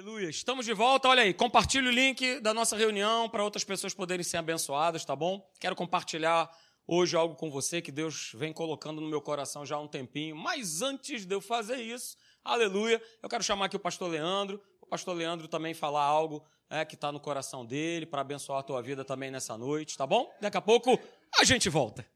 [0.00, 0.30] Aleluia.
[0.30, 1.08] Estamos de volta.
[1.08, 5.14] Olha aí, compartilhe o link da nossa reunião para outras pessoas poderem ser abençoadas, tá
[5.14, 5.46] bom?
[5.60, 6.50] Quero compartilhar
[6.86, 10.34] hoje algo com você que Deus vem colocando no meu coração já há um tempinho.
[10.34, 14.58] Mas antes de eu fazer isso, aleluia, eu quero chamar aqui o pastor Leandro.
[14.80, 18.62] O pastor Leandro também falar algo é, que está no coração dele para abençoar a
[18.62, 20.34] tua vida também nessa noite, tá bom?
[20.40, 20.98] Daqui a pouco
[21.38, 22.06] a gente volta.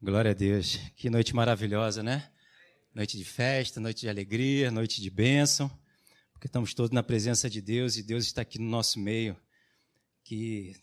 [0.00, 0.76] Glória a Deus.
[0.94, 2.30] Que noite maravilhosa, né?
[2.92, 5.70] Noite de festa, noite de alegria, noite de bênção,
[6.32, 9.36] porque estamos todos na presença de Deus e Deus está aqui no nosso meio.
[10.24, 10.74] Que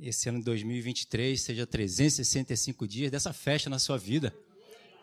[0.00, 4.36] esse ano de 2023 seja 365 dias dessa festa na sua vida.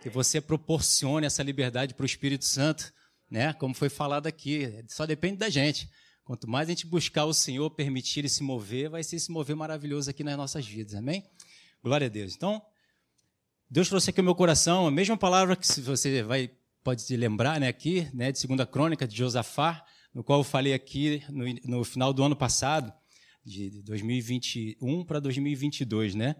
[0.01, 2.93] Que você proporcione essa liberdade para o Espírito Santo,
[3.31, 3.53] né?
[3.53, 5.89] Como foi falado aqui, só depende da gente.
[6.25, 9.55] Quanto mais a gente buscar o Senhor, permitir Ele se mover, vai ser esse mover
[9.55, 11.23] maravilhoso aqui nas nossas vidas, amém?
[11.81, 12.35] Glória a Deus.
[12.35, 12.61] Então,
[13.69, 16.51] Deus trouxe aqui o meu coração a mesma palavra que você vai
[16.83, 19.83] pode se lembrar, né, aqui, né, de Segunda Crônica de Josafá,
[20.13, 21.45] no qual eu falei aqui no,
[21.77, 22.93] no final do ano passado,
[23.43, 26.35] de 2021 para 2022, né?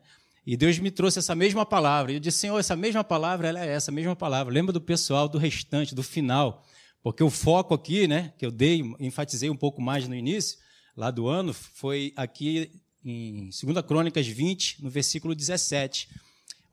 [0.45, 2.11] E Deus me trouxe essa mesma palavra.
[2.11, 4.53] E eu disse, Senhor, essa mesma palavra, ela é essa mesma palavra.
[4.53, 6.63] Lembra do pessoal do restante, do final.
[7.02, 10.59] Porque o foco aqui, né, que eu dei, enfatizei um pouco mais no início,
[10.95, 12.72] lá do ano, foi aqui
[13.03, 16.07] em 2 Crônicas 20, no versículo 17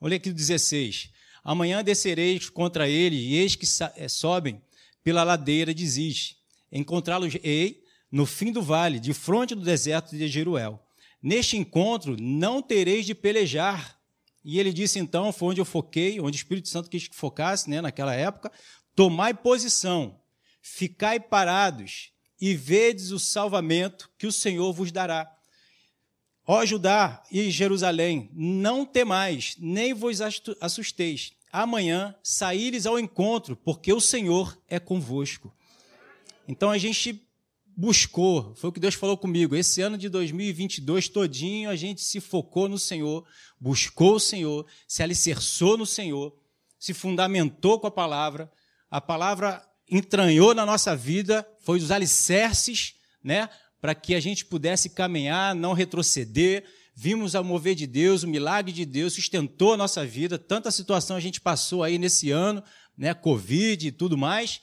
[0.05, 1.11] Olha aqui o 16.
[1.45, 3.65] Amanhã descereis contra ele, e eis que
[3.95, 4.61] eh, sobem
[5.01, 6.35] pela ladeira de Ziz.
[6.69, 10.85] Encontrá-los-ei no fim do vale, de fronte do deserto de Jeruel.
[11.21, 13.97] Neste encontro não tereis de pelejar.
[14.43, 17.69] E ele disse então, foi onde eu foquei, onde o Espírito Santo quis que focasse,
[17.69, 18.51] né, naquela época,
[18.93, 20.19] tomai posição,
[20.61, 25.33] ficai parados e vedes o salvamento que o Senhor vos dará.
[26.45, 30.19] Ó Judá e Jerusalém, não temais, nem vos
[30.59, 31.33] assusteis.
[31.51, 35.53] Amanhã saíres ao encontro, porque o Senhor é convosco.
[36.47, 37.25] Então a gente
[37.75, 39.55] buscou, foi o que Deus falou comigo.
[39.55, 43.25] Esse ano de 2022 todinho a gente se focou no Senhor,
[43.59, 46.35] buscou o Senhor, se alicerçou no Senhor,
[46.77, 48.51] se fundamentou com a palavra.
[48.89, 53.49] A palavra entranhou na nossa vida, foi os alicerces, né?
[53.83, 56.63] Para que a gente pudesse caminhar, não retroceder.
[56.95, 60.39] Vimos a mover de Deus, o milagre de Deus sustentou a nossa vida.
[60.39, 62.63] Tanta situação a gente passou aí nesse ano,
[62.97, 63.13] né?
[63.13, 64.61] Covid e tudo mais.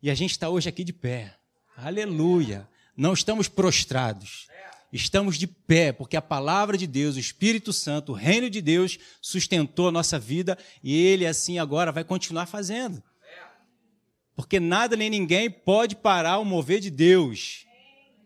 [0.00, 1.34] E a gente está hoje aqui de pé.
[1.76, 2.68] Aleluia.
[2.96, 4.46] Não estamos prostrados.
[4.92, 8.96] Estamos de pé, porque a palavra de Deus, o Espírito Santo, o reino de Deus
[9.20, 13.02] sustentou a nossa vida e ele assim agora vai continuar fazendo.
[14.36, 17.66] Porque nada nem ninguém pode parar o mover de Deus.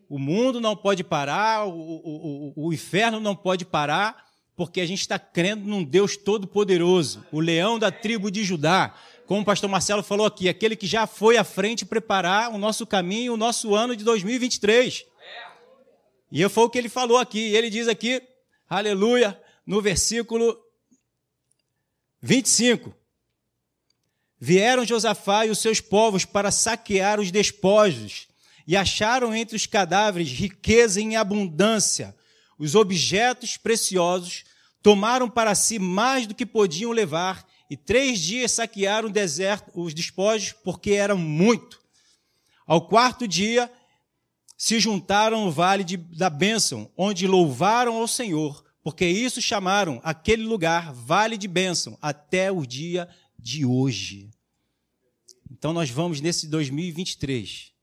[0.09, 4.25] O mundo não pode parar, o, o, o, o inferno não pode parar,
[4.55, 8.95] porque a gente está crendo num Deus todo-poderoso, o leão da tribo de Judá.
[9.27, 12.87] Como o pastor Marcelo falou aqui, aquele que já foi à frente preparar o nosso
[12.87, 15.05] caminho, o nosso ano de 2023.
[16.31, 17.55] E foi o que ele falou aqui.
[17.55, 18.23] Ele diz aqui,
[18.69, 20.57] aleluia, no versículo
[22.23, 22.95] 25.
[24.39, 28.29] Vieram Josafá e os seus povos para saquear os despojos
[28.67, 32.17] e acharam entre os cadáveres riqueza em abundância.
[32.59, 34.45] Os objetos preciosos
[34.83, 39.95] tomaram para si mais do que podiam levar, e três dias saquearam o deserto, os
[39.95, 41.81] despojos, porque eram muito.
[42.67, 43.71] Ao quarto dia,
[44.57, 50.45] se juntaram ao vale de, da bênção, onde louvaram ao Senhor, porque isso chamaram aquele
[50.45, 54.31] lugar vale de bênção, até o dia de hoje.
[55.51, 57.76] Então nós vamos nesse 2023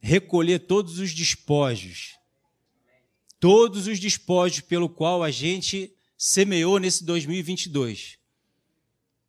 [0.00, 2.16] recolher todos os despojos,
[3.40, 8.18] todos os despojos pelo qual a gente semeou nesse 2022.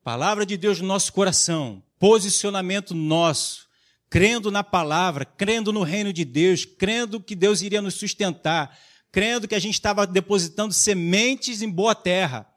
[0.04, 3.68] Palavra de Deus no nosso coração, posicionamento nosso,
[4.10, 8.78] crendo na palavra, crendo no reino de Deus, crendo que Deus iria nos sustentar,
[9.12, 12.48] crendo que a gente estava depositando sementes em boa terra.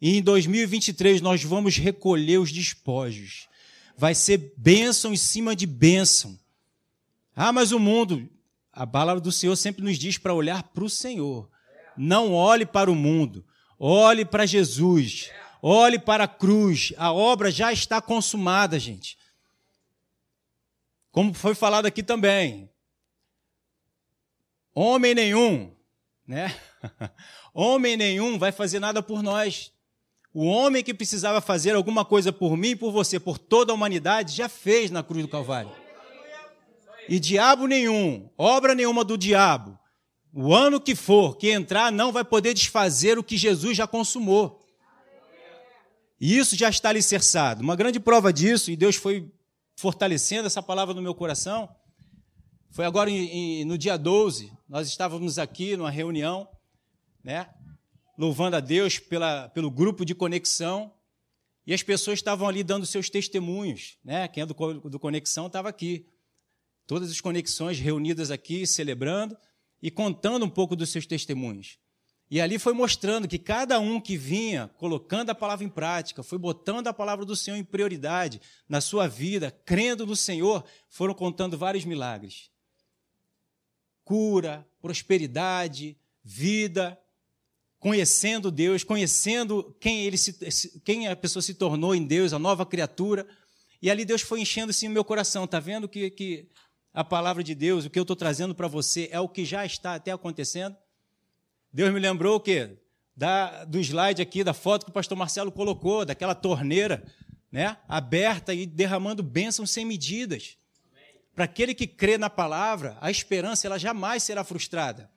[0.00, 3.48] E em 2023 nós vamos recolher os despojos.
[3.96, 6.38] Vai ser bênção em cima de bênção.
[7.34, 8.28] Ah, mas o mundo,
[8.72, 11.50] a palavra do Senhor sempre nos diz para olhar para o Senhor.
[11.96, 13.44] Não olhe para o mundo,
[13.78, 15.30] olhe para Jesus,
[15.60, 16.92] olhe para a cruz.
[16.96, 19.18] A obra já está consumada, gente.
[21.10, 22.70] Como foi falado aqui também.
[24.74, 25.74] Homem nenhum,
[26.26, 26.58] né?
[27.52, 29.70] Homem nenhum vai fazer nada por nós.
[30.32, 34.34] O homem que precisava fazer alguma coisa por mim por você, por toda a humanidade,
[34.34, 35.81] já fez na cruz do Calvário
[37.08, 39.78] e diabo nenhum, obra nenhuma do diabo,
[40.32, 44.60] o ano que for que entrar não vai poder desfazer o que Jesus já consumou.
[46.18, 47.62] E isso já está alicerçado.
[47.62, 49.30] Uma grande prova disso, e Deus foi
[49.76, 51.68] fortalecendo essa palavra no meu coração.
[52.70, 56.48] Foi agora em, em, no dia 12, nós estávamos aqui numa reunião,
[57.22, 57.48] né?
[58.16, 60.94] Louvando a Deus pela, pelo grupo de conexão.
[61.66, 64.26] E as pessoas estavam ali dando seus testemunhos, né?
[64.28, 66.06] Quem é do, do Conexão estava aqui.
[66.86, 69.36] Todas as conexões reunidas aqui, celebrando
[69.80, 71.78] e contando um pouco dos seus testemunhos.
[72.30, 76.38] E ali foi mostrando que cada um que vinha colocando a palavra em prática, foi
[76.38, 81.58] botando a palavra do Senhor em prioridade na sua vida, crendo no Senhor, foram contando
[81.58, 82.50] vários milagres.
[84.02, 85.94] Cura, prosperidade,
[86.24, 86.98] vida,
[87.78, 92.64] conhecendo Deus, conhecendo quem, ele se, quem a pessoa se tornou em Deus, a nova
[92.64, 93.26] criatura.
[93.82, 95.44] E ali Deus foi enchendo assim o meu coração.
[95.44, 96.48] Está vendo que, que
[96.94, 99.64] a palavra de Deus, o que eu estou trazendo para você, é o que já
[99.64, 100.76] está até acontecendo?
[101.72, 102.76] Deus me lembrou o quê?
[103.16, 107.02] Da, do slide aqui, da foto que o pastor Marcelo colocou, daquela torneira
[107.50, 110.56] né, aberta e derramando bênçãos sem medidas.
[111.34, 115.10] Para aquele que crê na palavra, a esperança ela jamais será frustrada.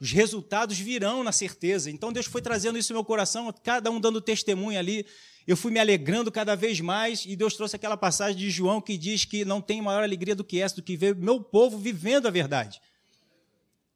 [0.00, 1.90] Os resultados virão na certeza.
[1.90, 5.06] Então Deus foi trazendo isso no meu coração, cada um dando testemunho ali.
[5.48, 8.98] Eu fui me alegrando cada vez mais e Deus trouxe aquela passagem de João que
[8.98, 12.28] diz que não tem maior alegria do que essa, do que ver meu povo vivendo
[12.28, 12.82] a verdade.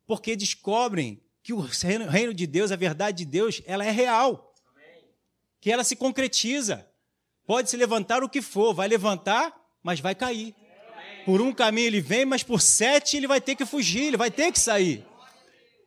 [0.06, 4.54] Porque descobrem que o reino de Deus, a verdade de Deus, ela é real.
[5.60, 6.88] Que ela se concretiza.
[7.46, 10.54] Pode se levantar o que for, vai levantar, mas vai cair.
[11.26, 14.30] Por um caminho ele vem, mas por sete ele vai ter que fugir, ele vai
[14.30, 15.04] ter que sair.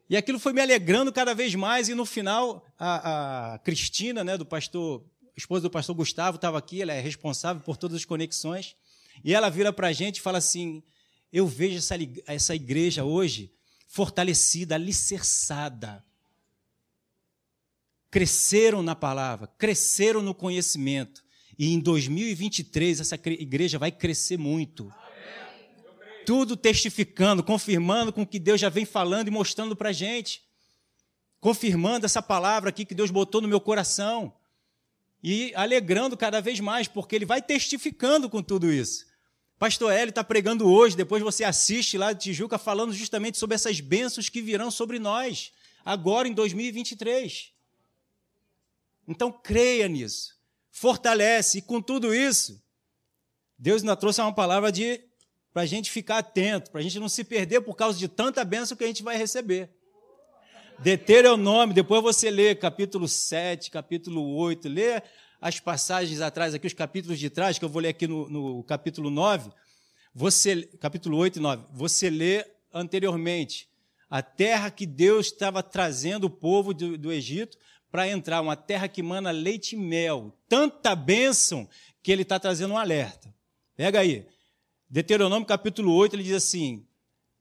[0.07, 4.37] E aquilo foi me alegrando cada vez mais, e no final, a, a Cristina, né,
[4.37, 5.03] do pastor,
[5.35, 8.75] esposa do pastor Gustavo, estava aqui, ela é responsável por todas as conexões,
[9.23, 10.83] e ela vira para a gente e fala assim:
[11.31, 11.95] Eu vejo essa,
[12.25, 13.53] essa igreja hoje
[13.87, 16.03] fortalecida, alicerçada.
[18.11, 21.23] Cresceram na palavra, cresceram no conhecimento.
[21.57, 24.91] E em 2023 essa igreja vai crescer muito.
[26.25, 30.43] Tudo testificando, confirmando com o que Deus já vem falando e mostrando para a gente.
[31.39, 34.33] Confirmando essa palavra aqui que Deus botou no meu coração.
[35.27, 39.07] E alegrando cada vez mais, porque Ele vai testificando com tudo isso.
[39.57, 43.79] Pastor Hélio está pregando hoje, depois você assiste lá de Tijuca, falando justamente sobre essas
[43.79, 45.51] bênçãos que virão sobre nós,
[45.83, 47.51] agora em 2023.
[49.07, 50.37] Então creia nisso,
[50.69, 52.61] fortalece, e com tudo isso,
[53.57, 55.01] Deus ainda trouxe uma palavra de
[55.51, 58.45] para a gente ficar atento, para a gente não se perder por causa de tanta
[58.45, 59.71] bênção que a gente vai receber.
[60.79, 65.01] Deuteronômio, depois você lê capítulo 7, capítulo 8, lê
[65.39, 68.63] as passagens atrás, aqui os capítulos de trás, que eu vou ler aqui no, no
[68.63, 69.51] capítulo 9,
[70.13, 73.69] você, capítulo 8 e 9, você lê anteriormente.
[74.09, 77.57] A terra que Deus estava trazendo o povo do, do Egito
[77.91, 81.67] para entrar, uma terra que mana leite e mel, tanta bênção
[82.03, 83.33] que ele está trazendo um alerta.
[83.75, 84.25] Pega aí.
[84.89, 86.85] Deuteronômio capítulo 8, ele diz assim: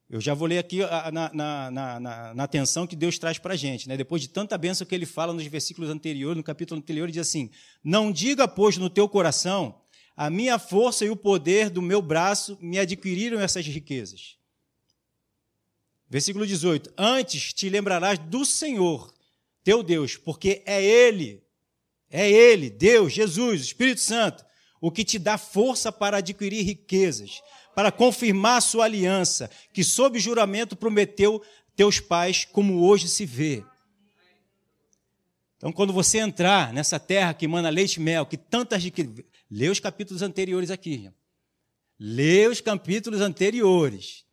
[0.08, 0.80] eu já vou ler aqui
[1.12, 3.88] na, na, na, na atenção que Deus traz para a gente.
[3.88, 3.96] Né?
[3.96, 7.26] Depois de tanta bênção que ele fala nos versículos anteriores, no capítulo anterior, ele diz
[7.26, 7.50] assim:
[7.82, 9.80] Não diga, pois, no teu coração,
[10.16, 14.36] a minha força e o poder do meu braço me adquiriram essas riquezas.
[16.08, 19.12] Versículo 18: Antes te lembrarás do Senhor,
[19.64, 21.42] teu Deus, porque é Ele,
[22.10, 24.44] é Ele, Deus, Jesus, Espírito Santo,
[24.80, 27.40] o que te dá força para adquirir riquezas
[27.74, 31.42] para confirmar sua aliança, que sob juramento prometeu
[31.74, 33.64] teus pais, como hoje se vê.
[35.56, 39.24] Então, quando você entrar nessa terra que manda leite e mel, que tantas riquezas.
[39.50, 41.10] Lê os capítulos anteriores aqui.
[41.98, 44.24] Lê os capítulos anteriores.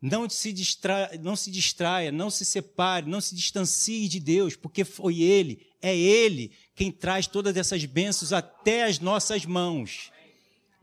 [0.00, 4.84] Não se, distraia, não se distraia, não se separe, não se distancie de Deus, porque
[4.84, 10.10] foi Ele, é Ele quem traz todas essas bênçãos até as nossas mãos.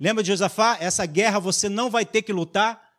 [0.02, 0.78] Lembra de Josafá?
[0.80, 2.92] Essa guerra você não vai ter que lutar.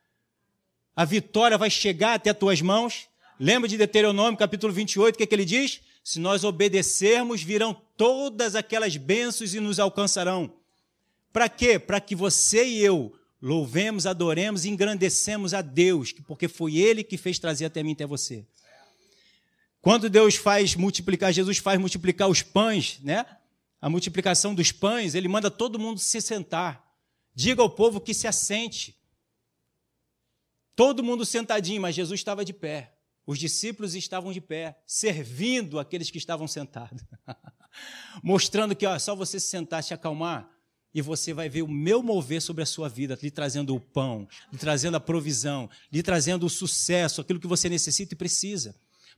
[0.94, 3.08] A vitória vai chegar até as tuas mãos.
[3.40, 5.80] Lembra de Deuteronômio, capítulo 28, o que, é que ele diz?
[6.04, 10.54] Se nós obedecermos, virão todas aquelas bênçãos e nos alcançarão.
[11.32, 11.76] Para quê?
[11.76, 17.18] Para que você e eu louvemos, adoremos e engrandecemos a Deus, porque foi Ele que
[17.18, 18.44] fez trazer até mim até você.
[19.80, 23.26] Quando Deus faz multiplicar, Jesus faz multiplicar os pães, né?
[23.80, 26.91] A multiplicação dos pães, ele manda todo mundo se sentar.
[27.34, 28.96] Diga ao povo que se assente.
[30.74, 32.94] Todo mundo sentadinho, mas Jesus estava de pé.
[33.26, 37.02] Os discípulos estavam de pé, servindo aqueles que estavam sentados.
[38.22, 40.50] Mostrando que ó, só você se sentar, se acalmar,
[40.94, 44.28] e você vai ver o meu mover sobre a sua vida, lhe trazendo o pão,
[44.52, 48.74] lhe trazendo a provisão, lhe trazendo o sucesso, aquilo que você necessita e precisa.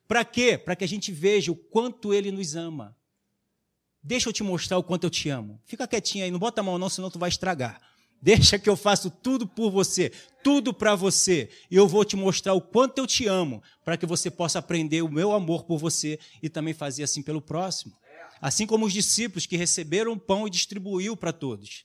[0.06, 0.56] Para quê?
[0.56, 2.96] Para que a gente veja o quanto ele nos ama.
[4.02, 5.60] Deixa eu te mostrar o quanto eu te amo.
[5.64, 7.80] Fica quietinho aí, não bota a mão não, senão tu vai estragar.
[8.24, 10.10] Deixa que eu faço tudo por você,
[10.42, 11.50] tudo para você.
[11.70, 15.02] E eu vou te mostrar o quanto eu te amo, para que você possa aprender
[15.02, 17.92] o meu amor por você e também fazer assim pelo próximo.
[18.40, 21.84] Assim como os discípulos que receberam o pão e distribuiu para todos.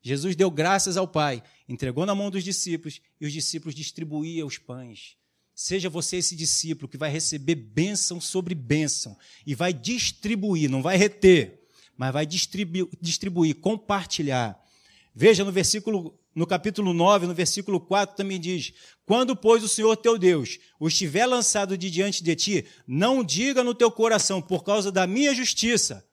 [0.00, 4.56] Jesus deu graças ao Pai, entregou na mão dos discípulos e os discípulos distribuíam os
[4.56, 5.16] pães.
[5.54, 9.14] Seja você esse discípulo que vai receber bênção sobre bênção
[9.46, 14.63] e vai distribuir, não vai reter, mas vai distribuir, distribuir compartilhar.
[15.14, 18.72] Veja no versículo, no capítulo 9, no versículo 4 também diz:
[19.06, 23.62] Quando, pois, o Senhor teu Deus o estiver lançado de diante de ti, não diga
[23.62, 26.04] no teu coração, por causa da minha justiça,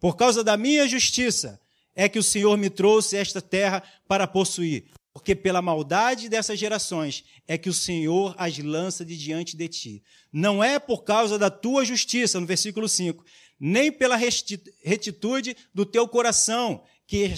[0.00, 1.60] por causa da minha justiça,
[1.94, 4.86] é que o Senhor me trouxe esta terra para possuir.
[5.12, 10.02] Porque pela maldade dessas gerações é que o Senhor as lança de diante de ti.
[10.32, 13.24] Não é por causa da tua justiça, no versículo 5,
[13.60, 17.32] nem pela retitude do teu coração que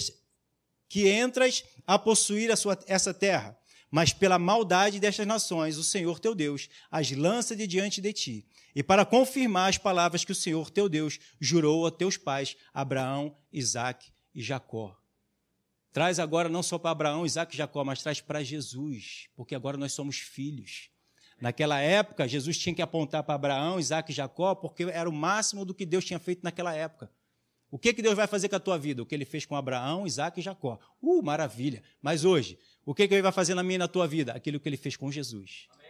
[0.87, 3.57] que entras a possuir a sua, essa terra,
[3.89, 8.45] mas pela maldade destas nações, o Senhor teu Deus as lança de diante de ti,
[8.75, 13.35] e para confirmar as palavras que o Senhor teu Deus jurou a teus pais, Abraão,
[13.51, 14.97] Isaque e Jacó.
[15.97, 19.77] Traz agora não só para Abraão, Isaac e Jacó, mas traz para Jesus, porque agora
[19.77, 20.91] nós somos filhos.
[21.41, 25.65] Naquela época, Jesus tinha que apontar para Abraão, Isaac e Jacó, porque era o máximo
[25.65, 27.11] do que Deus tinha feito naquela época.
[27.69, 29.01] O que, que Deus vai fazer com a tua vida?
[29.01, 30.79] O que ele fez com Abraão, Isaac e Jacó.
[31.01, 31.83] Uh, maravilha.
[32.01, 34.31] Mas hoje, o que, que ele vai fazer na minha e na tua vida?
[34.31, 35.67] Aquilo que ele fez com Jesus.
[35.69, 35.87] Amém.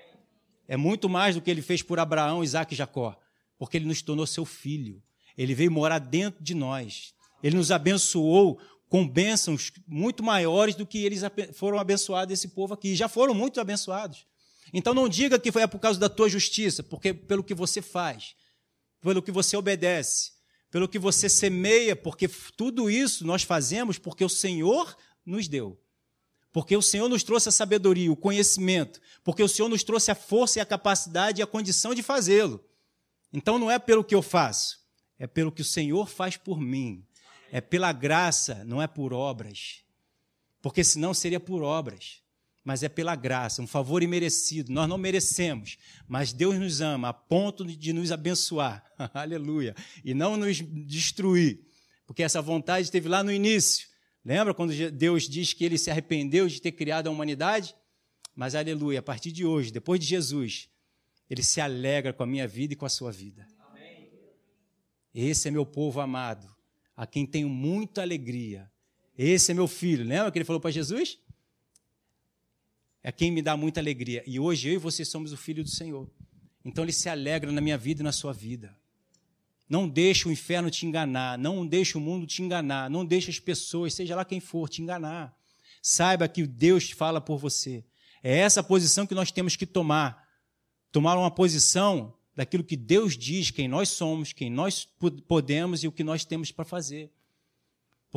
[0.67, 3.17] É muito mais do que ele fez por Abraão, Isaac e Jacó.
[3.57, 5.01] Porque ele nos tornou seu filho.
[5.37, 7.13] Ele veio morar dentro de nós.
[7.43, 11.21] Ele nos abençoou com bênçãos muito maiores do que eles
[11.53, 12.95] foram abençoados, esse povo aqui.
[12.95, 14.25] Já foram muito abençoados.
[14.73, 18.35] Então não diga que foi por causa da tua justiça, porque pelo que você faz,
[19.01, 20.31] pelo que você obedece,
[20.69, 24.95] pelo que você semeia, porque tudo isso nós fazemos porque o Senhor
[25.25, 25.79] nos deu.
[26.51, 30.15] Porque o Senhor nos trouxe a sabedoria, o conhecimento, porque o Senhor nos trouxe a
[30.15, 32.63] força e a capacidade e a condição de fazê-lo.
[33.31, 34.79] Então não é pelo que eu faço,
[35.19, 37.05] é pelo que o Senhor faz por mim.
[37.51, 39.81] É pela graça, não é por obras.
[40.61, 42.21] Porque senão seria por obras
[42.67, 44.73] mas é pela graça, um favor imerecido.
[44.73, 48.83] Nós não merecemos, mas Deus nos ama a ponto de nos abençoar.
[49.13, 49.73] Aleluia.
[50.03, 51.61] E não nos destruir.
[52.05, 53.87] Porque essa vontade esteve lá no início.
[54.23, 57.73] Lembra quando Deus diz que ele se arrependeu de ter criado a humanidade?
[58.35, 60.67] Mas aleluia, a partir de hoje, depois de Jesus,
[61.29, 63.47] ele se alegra com a minha vida e com a sua vida.
[65.15, 66.53] Esse é meu povo amado,
[66.97, 68.69] a quem tenho muita alegria.
[69.17, 70.03] Esse é meu filho.
[70.03, 71.17] Lembra que ele falou para Jesus?
[73.07, 74.21] É quem me dá muita alegria.
[74.27, 76.11] E hoje eu e você somos o filho do Senhor.
[76.65, 78.75] Então ele se alegra na minha vida e na sua vida.
[79.69, 83.39] Não deixe o inferno te enganar, não deixe o mundo te enganar, não deixe as
[83.39, 85.33] pessoas, seja lá quem for, te enganar.
[85.81, 87.85] Saiba que Deus fala por você.
[88.21, 90.27] É essa posição que nós temos que tomar.
[90.91, 94.85] Tomar uma posição daquilo que Deus diz, quem nós somos, quem nós
[95.29, 97.09] podemos e o que nós temos para fazer.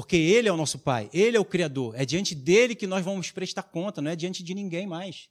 [0.00, 1.95] Porque Ele é o nosso Pai, Ele é o Criador.
[1.95, 5.28] É diante dele que nós vamos prestar conta, não é diante de ninguém mais.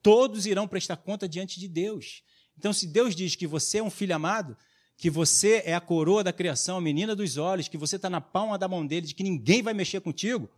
[0.00, 2.22] Todos irão prestar conta diante de Deus.
[2.56, 4.56] Então, se Deus diz que você é um filho amado,
[4.96, 8.18] que você é a coroa da criação, a menina dos olhos, que você está na
[8.18, 10.48] palma da mão dele, de que ninguém vai mexer contigo,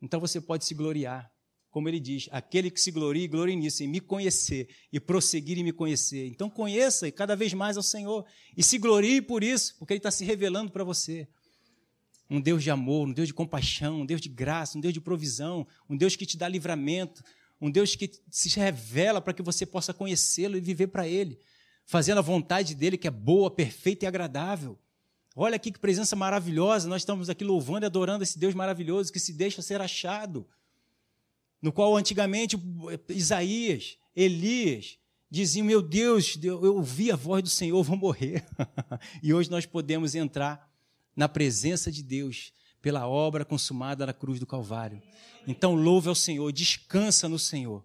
[0.00, 1.30] então você pode se gloriar.
[1.70, 5.64] Como ele diz, aquele que se gloria, glorie nisso, em me conhecer e prosseguir em
[5.64, 6.28] me conhecer.
[6.28, 8.24] Então conheça cada vez mais ao Senhor
[8.56, 11.28] e se glorie por isso, porque ele está se revelando para você
[12.28, 15.00] um Deus de amor, um Deus de compaixão, um Deus de graça, um Deus de
[15.00, 17.22] provisão, um Deus que te dá livramento,
[17.60, 21.38] um Deus que se revela para que você possa conhecê-lo e viver para Ele,
[21.86, 24.78] fazendo a vontade dele que é boa, perfeita e agradável.
[25.36, 29.18] Olha aqui que presença maravilhosa, nós estamos aqui louvando e adorando esse Deus maravilhoso que
[29.18, 30.46] se deixa ser achado,
[31.60, 32.56] no qual antigamente
[33.08, 34.98] Isaías, Elias,
[35.30, 38.44] diziam: Meu Deus, eu ouvi a voz do Senhor, vou morrer.
[39.22, 40.73] e hoje nós podemos entrar
[41.16, 45.02] na presença de Deus pela obra consumada na cruz do Calvário.
[45.46, 47.84] Então louve ao Senhor, descansa no Senhor.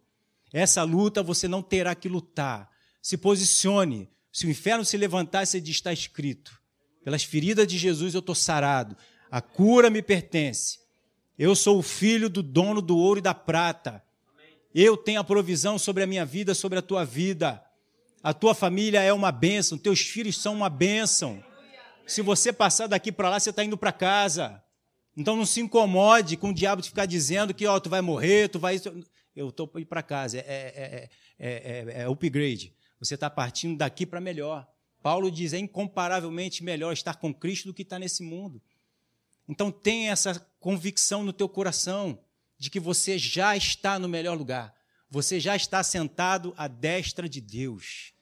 [0.52, 2.70] Essa luta você não terá que lutar.
[3.02, 4.10] Se posicione.
[4.32, 6.60] Se o inferno se levantar, você diz: está escrito.
[7.04, 8.96] Pelas feridas de Jesus eu estou sarado.
[9.32, 10.80] A cura me pertence.
[11.38, 14.04] Eu sou o filho do dono do ouro e da prata.
[14.76, 17.64] Eu tenho a provisão sobre a minha vida, sobre a tua vida.
[18.22, 21.42] A tua família é uma bênção, teus filhos são uma bênção.
[22.10, 24.64] Se você passar daqui para lá, você está indo para casa.
[25.16, 28.50] Então não se incomode com o diabo de ficar dizendo que ó, tu vai morrer,
[28.50, 28.82] tu vai.
[29.36, 30.40] Eu estou indo para casa.
[30.40, 32.74] É, é, é, é, upgrade.
[33.00, 34.68] Você está partindo daqui para melhor.
[35.04, 38.60] Paulo diz: é incomparavelmente melhor estar com Cristo do que estar nesse mundo.
[39.48, 42.20] Então tenha essa convicção no teu coração
[42.58, 44.74] de que você já está no melhor lugar.
[45.12, 48.14] Você já está sentado à destra de Deus.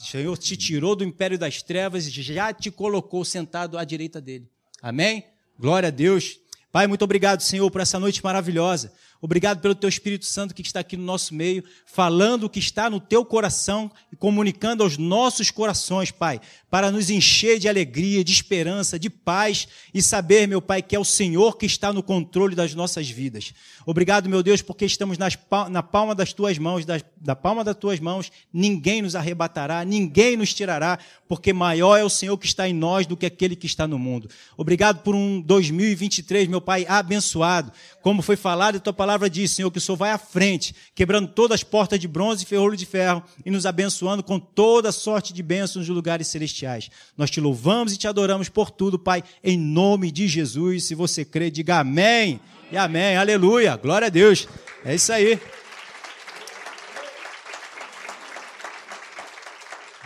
[0.00, 4.18] O Senhor te tirou do império das trevas e já te colocou sentado à direita
[4.18, 4.48] dele.
[4.80, 5.26] Amém?
[5.58, 6.38] Glória a Deus.
[6.72, 8.94] Pai, muito obrigado, Senhor, por essa noite maravilhosa.
[9.22, 12.88] Obrigado pelo teu Espírito Santo que está aqui no nosso meio, falando o que está
[12.88, 18.32] no teu coração e comunicando aos nossos corações, Pai, para nos encher de alegria, de
[18.32, 22.56] esperança, de paz e saber, meu Pai, que é o Senhor que está no controle
[22.56, 23.52] das nossas vidas.
[23.84, 25.36] Obrigado, meu Deus, porque estamos nas,
[25.70, 30.34] na palma das tuas mãos, da, da palma das tuas mãos, ninguém nos arrebatará, ninguém
[30.34, 30.98] nos tirará,
[31.28, 33.98] porque maior é o Senhor que está em nós do que aquele que está no
[33.98, 34.30] mundo.
[34.56, 39.50] Obrigado por um 2023, meu Pai, abençoado, como foi falado em tua palavra palavra diz,
[39.50, 42.76] Senhor, que o Senhor vai à frente, quebrando todas as portas de bronze e ferrolho
[42.76, 46.88] de ferro e nos abençoando com toda sorte de bênçãos nos lugares celestiais.
[47.16, 50.84] Nós te louvamos e te adoramos por tudo, Pai, em nome de Jesus.
[50.84, 52.40] Se você crê, diga amém
[52.70, 53.16] e amém.
[53.16, 53.76] Aleluia.
[53.76, 54.46] Glória a Deus.
[54.84, 55.40] É isso aí.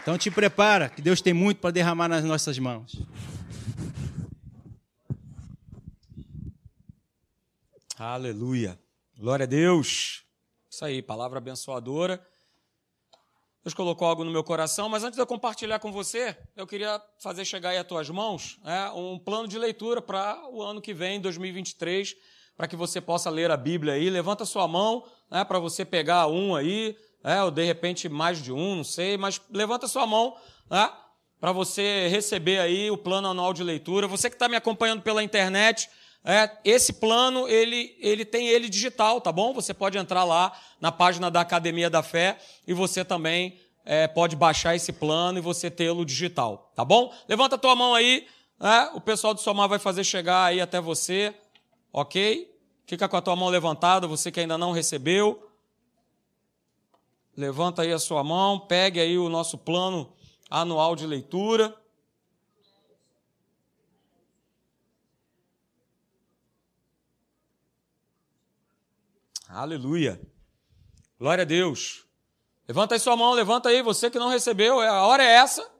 [0.00, 3.02] Então te prepara, que Deus tem muito para derramar nas nossas mãos.
[7.98, 8.78] Aleluia.
[9.24, 10.22] Glória a Deus.
[10.70, 12.22] Isso aí, palavra abençoadora.
[13.62, 17.00] Deus colocou algo no meu coração, mas antes de eu compartilhar com você, eu queria
[17.18, 20.92] fazer chegar aí às tuas mãos né, um plano de leitura para o ano que
[20.92, 22.14] vem, 2023,
[22.54, 24.10] para que você possa ler a Bíblia aí.
[24.10, 28.52] Levanta sua mão né, para você pegar um aí, né, ou de repente mais de
[28.52, 30.36] um, não sei, mas levanta sua mão
[30.70, 30.92] né,
[31.40, 34.06] para você receber aí o plano anual de leitura.
[34.06, 35.88] Você que está me acompanhando pela internet,
[36.24, 39.52] é, esse plano, ele, ele tem ele digital, tá bom?
[39.52, 44.34] Você pode entrar lá na página da Academia da Fé e você também é, pode
[44.34, 47.12] baixar esse plano e você tê-lo digital, tá bom?
[47.28, 48.26] Levanta a tua mão aí,
[48.58, 51.34] é, o pessoal do Somar vai fazer chegar aí até você,
[51.92, 52.50] ok?
[52.86, 55.50] Fica com a tua mão levantada, você que ainda não recebeu.
[57.36, 60.10] Levanta aí a sua mão, pegue aí o nosso plano
[60.48, 61.74] anual de leitura.
[69.54, 70.20] Aleluia.
[71.16, 72.04] Glória a Deus.
[72.66, 75.70] Levanta aí sua mão, levanta aí, você que não recebeu, é, a hora é essa.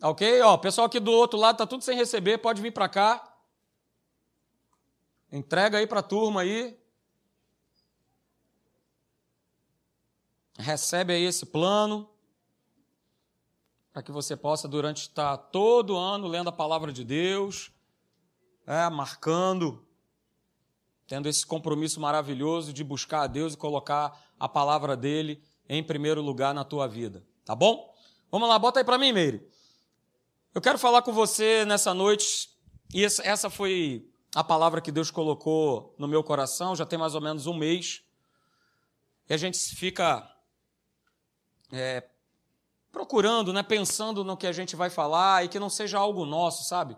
[0.00, 0.40] Ok?
[0.42, 3.36] Ó, pessoal aqui do outro lado tá tudo sem receber, pode vir para cá.
[5.32, 6.78] Entrega aí para a turma aí.
[10.56, 12.08] Recebe aí esse plano
[13.92, 17.72] para que você possa durante estar todo ano lendo a palavra de Deus,
[18.64, 19.85] é, marcando
[21.06, 26.20] tendo esse compromisso maravilhoso de buscar a Deus e colocar a palavra dele em primeiro
[26.20, 27.24] lugar na tua vida.
[27.44, 27.94] Tá bom?
[28.30, 29.46] Vamos lá, bota aí para mim, Meire.
[30.54, 32.50] Eu quero falar com você nessa noite,
[32.92, 37.20] e essa foi a palavra que Deus colocou no meu coração, já tem mais ou
[37.20, 38.02] menos um mês,
[39.28, 40.28] e a gente fica
[41.72, 42.02] é,
[42.90, 46.64] procurando, né, pensando no que a gente vai falar e que não seja algo nosso,
[46.64, 46.96] sabe?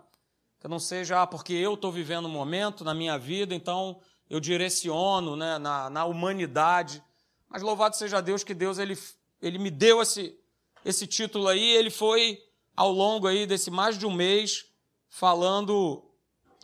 [0.59, 4.39] Que não seja ah, porque eu estou vivendo um momento na minha vida, então eu
[4.39, 7.03] direciono né, na, na humanidade.
[7.47, 8.97] Mas louvado seja Deus que Deus ele,
[9.41, 10.37] ele me deu esse,
[10.83, 11.75] esse título aí.
[11.75, 12.43] Ele foi,
[12.75, 14.65] ao longo aí desse mais de um mês,
[15.07, 16.03] falando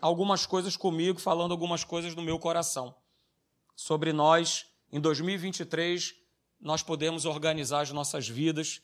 [0.01, 2.93] algumas coisas comigo, falando algumas coisas no meu coração.
[3.75, 6.13] Sobre nós, em 2023,
[6.59, 8.81] nós podemos organizar as nossas vidas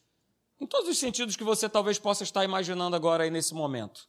[0.60, 4.08] em todos os sentidos que você talvez possa estar imaginando agora aí nesse momento.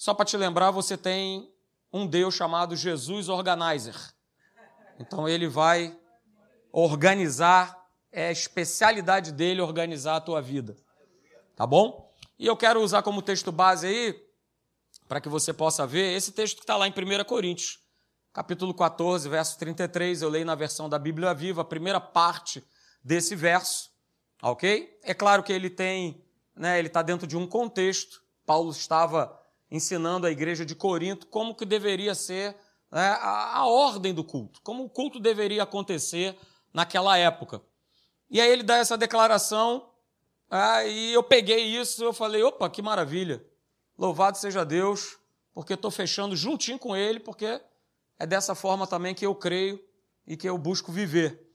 [0.00, 1.52] Só para te lembrar, você tem
[1.92, 3.94] um Deus chamado Jesus Organizer.
[4.98, 5.94] Então ele vai
[6.72, 10.74] organizar, é a especialidade dele organizar a tua vida.
[11.54, 12.10] Tá bom?
[12.38, 14.26] E eu quero usar como texto base aí,
[15.06, 17.78] para que você possa ver, esse texto que está lá em 1 Coríntios,
[18.32, 20.22] capítulo 14, verso 33.
[20.22, 22.64] Eu leio na versão da Bíblia Viva, a primeira parte
[23.04, 23.90] desse verso.
[24.40, 24.98] Ok?
[25.02, 26.24] É claro que ele tem,
[26.56, 28.22] né, ele está dentro de um contexto.
[28.46, 29.38] Paulo estava
[29.70, 32.56] ensinando a igreja de Corinto como que deveria ser
[32.90, 36.36] né, a, a ordem do culto, como o culto deveria acontecer
[36.72, 37.62] naquela época.
[38.28, 39.88] E aí ele dá essa declaração,
[40.50, 43.44] ah, e eu peguei isso, eu falei, opa, que maravilha,
[43.96, 45.18] louvado seja Deus,
[45.52, 47.60] porque estou fechando juntinho com ele, porque
[48.18, 49.82] é dessa forma também que eu creio
[50.26, 51.48] e que eu busco viver.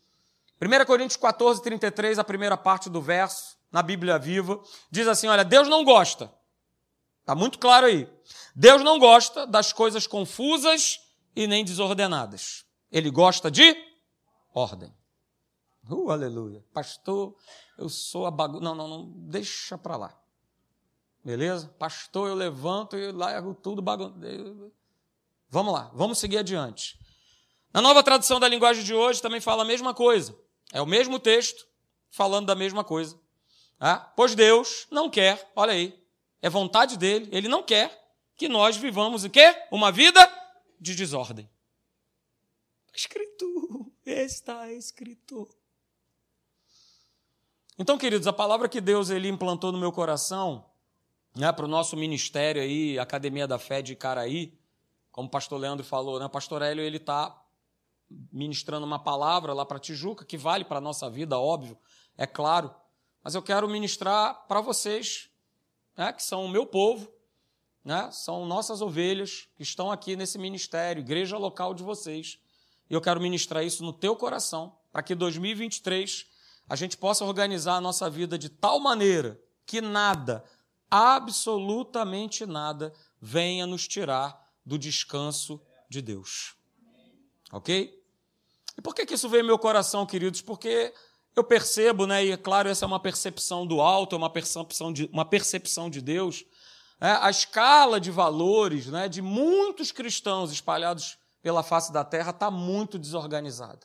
[0.61, 5.43] 1 Coríntios 14, 33, a primeira parte do verso, na Bíblia Viva, diz assim: Olha,
[5.43, 6.31] Deus não gosta
[7.25, 8.07] Está muito claro aí.
[8.55, 10.99] Deus não gosta das coisas confusas
[11.35, 12.63] e nem desordenadas.
[12.91, 13.75] Ele gosta de
[14.53, 14.93] ordem.
[15.89, 16.63] Uh, aleluia.
[16.71, 17.35] Pastor,
[17.79, 18.63] eu sou a bagunça.
[18.63, 20.15] Não, não, não, deixa para lá.
[21.23, 21.67] Beleza?
[21.79, 24.13] Pastor, eu levanto e largo tudo bagunça.
[25.49, 26.99] Vamos lá, vamos seguir adiante.
[27.73, 30.37] Na nova tradução da linguagem de hoje também fala a mesma coisa.
[30.71, 31.65] É o mesmo texto
[32.11, 33.19] falando da mesma coisa.
[33.79, 36.04] Ah, pois Deus não quer, olha aí,
[36.45, 39.65] é vontade dele, ele não quer que nós vivamos o quê?
[39.71, 40.31] Uma vida
[40.79, 41.49] de desordem.
[42.93, 45.49] Escrito, está escrito.
[47.79, 50.69] Então, queridos, a palavra que Deus ele implantou no meu coração,
[51.35, 54.55] né, para o nosso ministério aí, Academia da Fé de Caraí,
[55.11, 57.43] como o pastor Leandro falou, né, o pastor Hélio ele está
[58.31, 61.75] ministrando uma palavra lá para Tijuca, que vale para a nossa vida, óbvio,
[62.15, 62.71] é claro,
[63.23, 65.31] mas eu quero ministrar para vocês,
[65.97, 67.11] né, que são o meu povo,
[67.83, 72.39] né, são nossas ovelhas que estão aqui nesse ministério, igreja local de vocês,
[72.89, 76.25] e eu quero ministrar isso no teu coração, para que 2023
[76.67, 80.43] a gente possa organizar a nossa vida de tal maneira que nada,
[80.89, 86.55] absolutamente nada, venha nos tirar do descanso de Deus.
[87.51, 88.01] Ok?
[88.77, 90.41] E por que, que isso veio ao meu coração, queridos?
[90.41, 90.93] Porque
[91.35, 94.93] eu percebo, né, e é claro, essa é uma percepção do alto, é uma percepção
[94.93, 96.45] de, uma percepção de Deus,
[96.99, 102.49] é, a escala de valores né, de muitos cristãos espalhados pela face da terra está
[102.49, 103.81] muito desorganizada,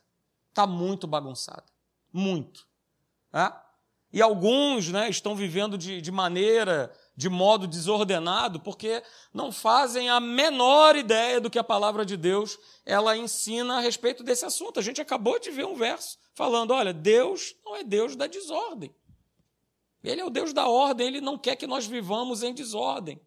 [0.49, 1.65] está muito bagunçada.
[2.13, 2.67] Muito.
[3.33, 3.53] É?
[4.13, 10.18] E alguns né, estão vivendo de, de maneira, de modo desordenado, porque não fazem a
[10.20, 14.81] menor ideia do que a palavra de Deus ela ensina a respeito desse assunto.
[14.81, 18.94] A gente acabou de ver um verso falando: olha, Deus não é Deus da desordem.
[20.03, 23.20] Ele é o Deus da ordem, ele não quer que nós vivamos em desordem.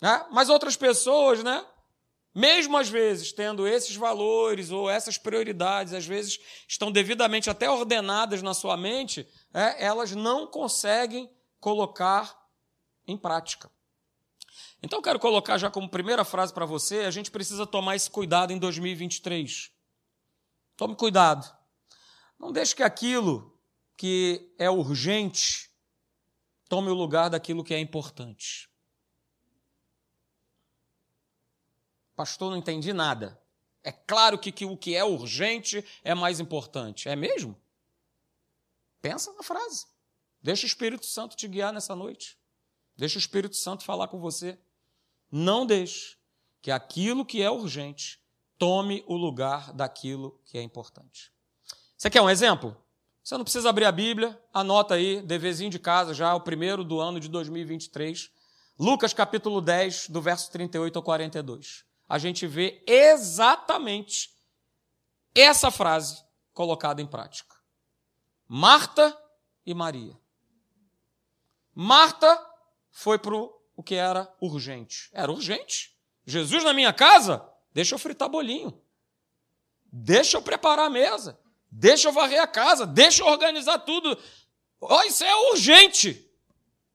[0.00, 0.24] É?
[0.30, 1.64] Mas outras pessoas, né,
[2.34, 8.42] mesmo às vezes tendo esses valores ou essas prioridades, às vezes estão devidamente até ordenadas
[8.42, 11.30] na sua mente, é, elas não conseguem
[11.60, 12.50] colocar
[13.06, 13.70] em prática.
[14.82, 18.10] Então, eu quero colocar já como primeira frase para você: a gente precisa tomar esse
[18.10, 19.70] cuidado em 2023.
[20.76, 21.54] Tome cuidado.
[22.38, 23.58] Não deixe que aquilo
[23.96, 25.70] que é urgente
[26.68, 28.70] tome o lugar daquilo que é importante.
[32.14, 33.40] Pastor, não entendi nada.
[33.82, 37.08] É claro que, que o que é urgente é mais importante.
[37.08, 37.60] É mesmo?
[39.00, 39.86] Pensa na frase.
[40.46, 42.38] Deixa o Espírito Santo te guiar nessa noite.
[42.96, 44.56] Deixa o Espírito Santo falar com você.
[45.30, 46.16] Não deixe
[46.62, 48.20] que aquilo que é urgente
[48.56, 51.32] tome o lugar daquilo que é importante.
[51.96, 52.76] Você quer um exemplo?
[53.22, 57.00] Você não precisa abrir a Bíblia, anota aí, deverzinho de casa já, o primeiro do
[57.00, 58.30] ano de 2023.
[58.78, 64.32] Lucas capítulo 10, do verso 38 ao 42 a gente vê exatamente
[65.34, 67.56] essa frase colocada em prática.
[68.48, 69.16] Marta
[69.64, 70.16] e Maria.
[71.78, 72.42] Marta
[72.90, 75.10] foi para o que era urgente.
[75.12, 75.94] Era urgente.
[76.24, 77.46] Jesus na minha casa?
[77.74, 78.82] Deixa eu fritar bolinho.
[79.84, 81.38] Deixa eu preparar a mesa.
[81.70, 82.86] Deixa eu varrer a casa.
[82.86, 84.18] Deixa eu organizar tudo.
[84.80, 86.26] Oh, isso é urgente.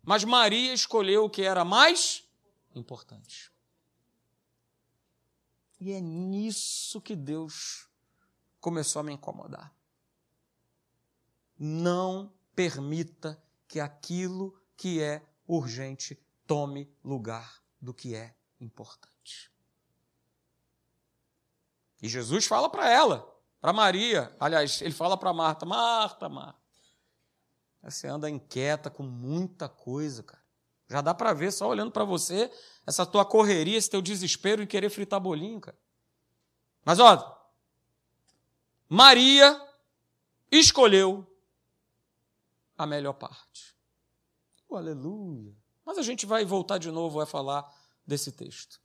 [0.01, 2.23] Mas Maria escolheu o que era mais
[2.73, 3.51] importante.
[5.79, 7.87] E é nisso que Deus
[8.59, 9.71] começou a me incomodar.
[11.55, 19.51] Não permita que aquilo que é urgente tome lugar do que é importante.
[22.01, 26.59] E Jesus fala para ela, para Maria, aliás, ele fala para Marta: Marta, Marta,
[27.83, 30.41] você anda inquieta com muita coisa, cara.
[30.89, 32.51] Já dá para ver só olhando para você
[32.83, 35.77] essa tua correria, esse teu desespero em querer fritar bolinho, cara.
[36.83, 37.49] Mas ó,
[38.89, 39.63] Maria
[40.49, 41.23] escolheu
[42.75, 43.70] a melhor parte.
[44.71, 45.53] Oh, aleluia.
[45.85, 47.69] Mas a gente vai voltar de novo a falar
[48.07, 48.79] desse texto.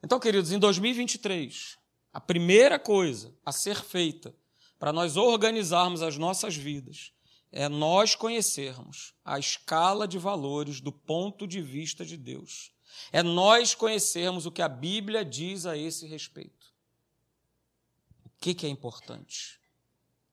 [0.00, 1.76] Então, queridos, em 2023,
[2.12, 4.32] a primeira coisa a ser feita
[4.78, 7.12] para nós organizarmos as nossas vidas
[7.50, 12.72] é nós conhecermos a escala de valores do ponto de vista de Deus.
[13.10, 16.72] É nós conhecermos o que a Bíblia diz a esse respeito.
[18.24, 19.60] O que, que é importante?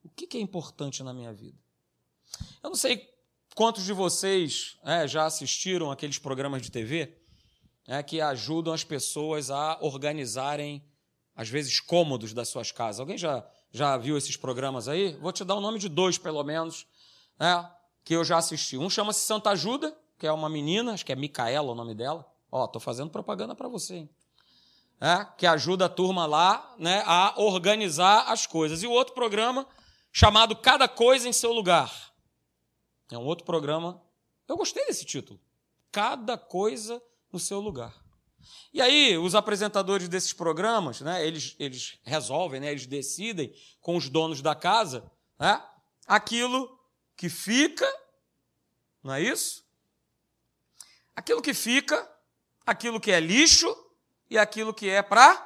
[0.04, 1.58] O que, que é importante na minha vida?
[2.62, 3.17] Eu não sei
[3.58, 7.18] quantos de vocês é, já assistiram aqueles programas de TV
[7.88, 10.86] é, que ajudam as pessoas a organizarem,
[11.36, 13.00] às vezes, cômodos das suas casas.
[13.00, 15.14] Alguém já, já viu esses programas aí?
[15.16, 16.86] Vou te dar o nome de dois, pelo menos,
[17.40, 17.68] né,
[18.04, 18.78] que eu já assisti.
[18.78, 22.32] Um chama-se Santa Ajuda, que é uma menina, acho que é Micaela o nome dela.
[22.52, 24.10] Ó, estou fazendo propaganda para você, hein?
[25.02, 28.84] É, que ajuda a turma lá né, a organizar as coisas.
[28.84, 29.66] E o outro programa
[30.12, 32.16] chamado Cada Coisa em Seu Lugar.
[33.12, 34.02] É um outro programa.
[34.48, 35.40] Eu gostei desse título.
[35.92, 37.96] Cada coisa no seu lugar.
[38.74, 44.10] E aí, os apresentadores desses programas, né, eles, eles resolvem, né, eles decidem com os
[44.10, 45.62] donos da casa né,
[46.06, 46.80] aquilo
[47.16, 47.88] que fica,
[49.04, 49.66] não é isso?
[51.16, 52.10] Aquilo que fica,
[52.66, 53.68] aquilo que é lixo
[54.30, 55.44] e aquilo que é para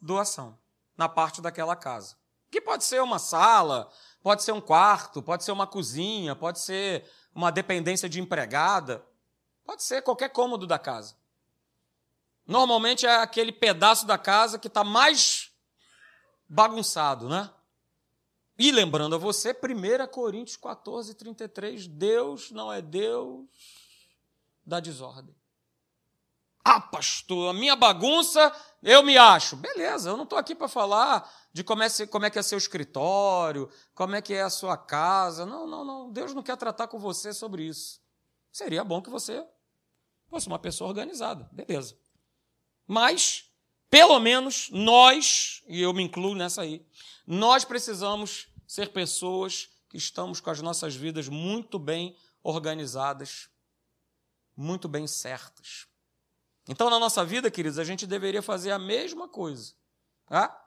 [0.00, 0.58] doação,
[0.96, 2.16] na parte daquela casa.
[2.50, 3.90] Que pode ser uma sala,
[4.22, 7.04] pode ser um quarto, pode ser uma cozinha, pode ser
[7.34, 9.04] uma dependência de empregada,
[9.64, 11.16] pode ser qualquer cômodo da casa.
[12.46, 15.50] Normalmente é aquele pedaço da casa que está mais
[16.48, 17.50] bagunçado, né?
[18.58, 23.46] E lembrando a você, 1 Coríntios 14, 33, Deus não é Deus
[24.64, 25.34] da desordem.
[26.64, 29.56] Ah, pastor, a minha bagunça, eu me acho.
[29.56, 32.56] Beleza, eu não estou aqui para falar de como é, como é que é seu
[32.56, 35.44] escritório, como é que é a sua casa.
[35.44, 36.10] Não, não, não.
[36.10, 38.00] Deus não quer tratar com você sobre isso.
[38.50, 39.46] Seria bom que você
[40.28, 41.48] fosse uma pessoa organizada.
[41.52, 41.96] Beleza.
[42.86, 43.50] Mas,
[43.90, 46.84] pelo menos, nós, e eu me incluo nessa aí,
[47.26, 53.50] nós precisamos ser pessoas que estamos com as nossas vidas muito bem organizadas,
[54.56, 55.86] muito bem certas.
[56.68, 59.74] Então, na nossa vida, queridos, a gente deveria fazer a mesma coisa.
[60.26, 60.61] Tá?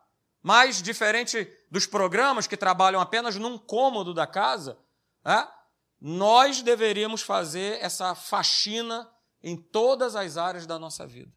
[0.47, 4.77] Mas, diferente dos programas que trabalham apenas num cômodo da casa,
[5.23, 5.51] tá?
[5.99, 11.33] nós deveríamos fazer essa faxina em todas as áreas da nossa vida.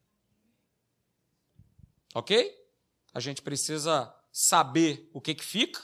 [2.15, 2.55] Ok?
[3.15, 5.81] A gente precisa saber o que, que fica,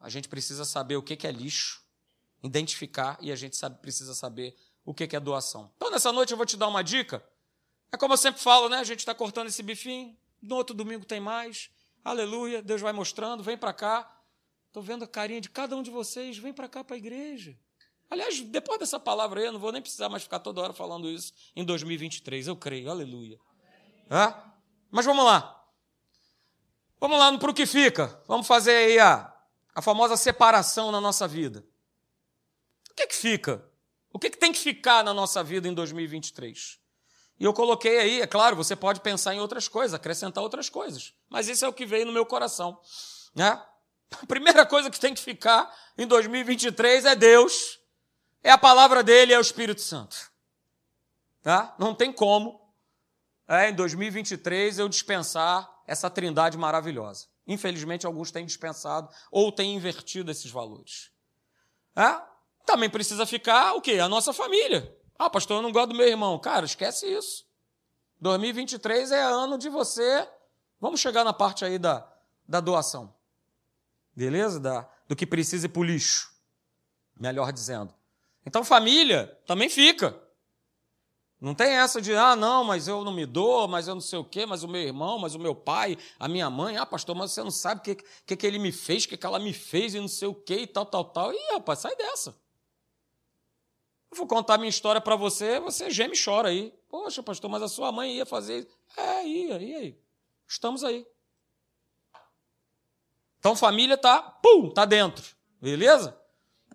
[0.00, 1.80] a gente precisa saber o que, que é lixo,
[2.42, 5.72] identificar e a gente sabe, precisa saber o que, que é doação.
[5.76, 7.24] Então, nessa noite eu vou te dar uma dica
[7.92, 8.78] é como eu sempre falo, né?
[8.78, 11.70] A gente está cortando esse bifinho, no outro domingo tem mais.
[12.06, 14.08] Aleluia, Deus vai mostrando, vem para cá.
[14.68, 17.58] Estou vendo a carinha de cada um de vocês, vem para cá para a igreja.
[18.08, 21.10] Aliás, depois dessa palavra aí, eu não vou nem precisar mais ficar toda hora falando
[21.10, 23.40] isso em 2023, eu creio, aleluia.
[24.08, 24.32] É?
[24.88, 25.68] Mas vamos lá.
[27.00, 28.22] Vamos lá para o que fica.
[28.28, 29.36] Vamos fazer aí a,
[29.74, 31.66] a famosa separação na nossa vida.
[32.88, 33.68] O que, que fica?
[34.12, 36.78] O que, que tem que ficar na nossa vida em 2023?
[37.38, 41.12] E eu coloquei aí, é claro, você pode pensar em outras coisas, acrescentar outras coisas.
[41.28, 42.80] Mas isso é o que veio no meu coração.
[43.34, 43.62] Né?
[44.22, 47.78] A primeira coisa que tem que ficar em 2023 é Deus,
[48.42, 50.30] é a palavra dele, é o Espírito Santo.
[51.42, 51.74] Tá?
[51.78, 52.60] Não tem como
[53.46, 57.26] é, em 2023 eu dispensar essa trindade maravilhosa.
[57.46, 61.10] Infelizmente, alguns têm dispensado ou têm invertido esses valores.
[61.94, 62.20] É?
[62.64, 64.00] Também precisa ficar o quê?
[64.00, 64.92] A nossa família.
[65.18, 66.38] Ah, pastor, eu não gosto do meu irmão.
[66.38, 67.46] Cara, esquece isso.
[68.20, 70.28] 2023 é ano de você.
[70.80, 72.06] Vamos chegar na parte aí da,
[72.46, 73.14] da doação.
[74.14, 74.60] Beleza?
[74.60, 76.32] Da, do que precisa ir para o lixo.
[77.18, 77.92] Melhor dizendo.
[78.44, 80.18] Então, família também fica.
[81.38, 84.18] Não tem essa de, ah, não, mas eu não me dou, mas eu não sei
[84.18, 87.14] o quê, mas o meu irmão, mas o meu pai, a minha mãe, ah, pastor,
[87.14, 89.38] mas você não sabe o que, que, que ele me fez, o que, que ela
[89.38, 91.32] me fez e não sei o quê e tal, tal, tal.
[91.32, 92.34] Ih, rapaz, sai dessa.
[94.16, 96.72] Eu vou contar minha história para você, você geme e chora aí.
[96.88, 98.78] Poxa, pastor, mas a sua mãe ia fazer isso.
[98.96, 100.00] É, ia aí.
[100.48, 101.06] Estamos aí.
[103.38, 105.36] Então família tá, pum, tá dentro.
[105.60, 106.18] Beleza?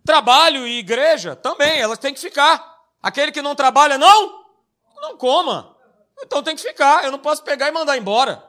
[0.05, 2.79] Trabalho e igreja também, elas têm que ficar.
[3.01, 4.45] Aquele que não trabalha, não,
[4.97, 5.75] não coma.
[6.21, 7.03] Então tem que ficar.
[7.05, 8.47] Eu não posso pegar e mandar embora.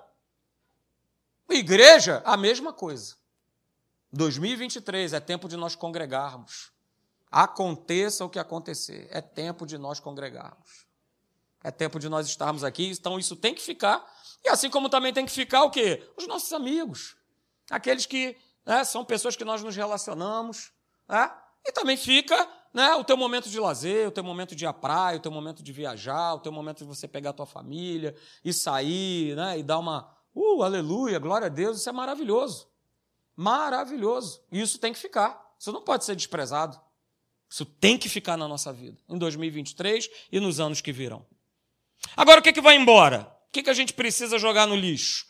[1.49, 3.17] Igreja, a mesma coisa.
[4.13, 6.71] 2023 é tempo de nós congregarmos.
[7.33, 10.87] Aconteça o que acontecer, é tempo de nós congregarmos.
[11.65, 14.05] É tempo de nós estarmos aqui, então isso tem que ficar.
[14.45, 16.07] E assim como também tem que ficar o quê?
[16.17, 17.17] Os nossos amigos.
[17.71, 20.73] Aqueles que né, são pessoas que nós nos relacionamos.
[21.09, 21.33] Né?
[21.65, 24.73] E também fica né, o teu momento de lazer, o teu momento de ir à
[24.73, 28.15] praia, o teu momento de viajar, o teu momento de você pegar a tua família
[28.45, 30.15] e sair né, e dar uma.
[30.35, 32.69] Uh, aleluia, glória a Deus, isso é maravilhoso.
[33.37, 34.43] Maravilhoso.
[34.51, 35.41] E isso tem que ficar.
[35.59, 36.81] Isso não pode ser desprezado.
[37.53, 41.27] Isso tem que ficar na nossa vida, em 2023 e nos anos que virão.
[42.17, 43.31] Agora, o que, é que vai embora?
[43.47, 45.27] O que, é que a gente precisa jogar no lixo?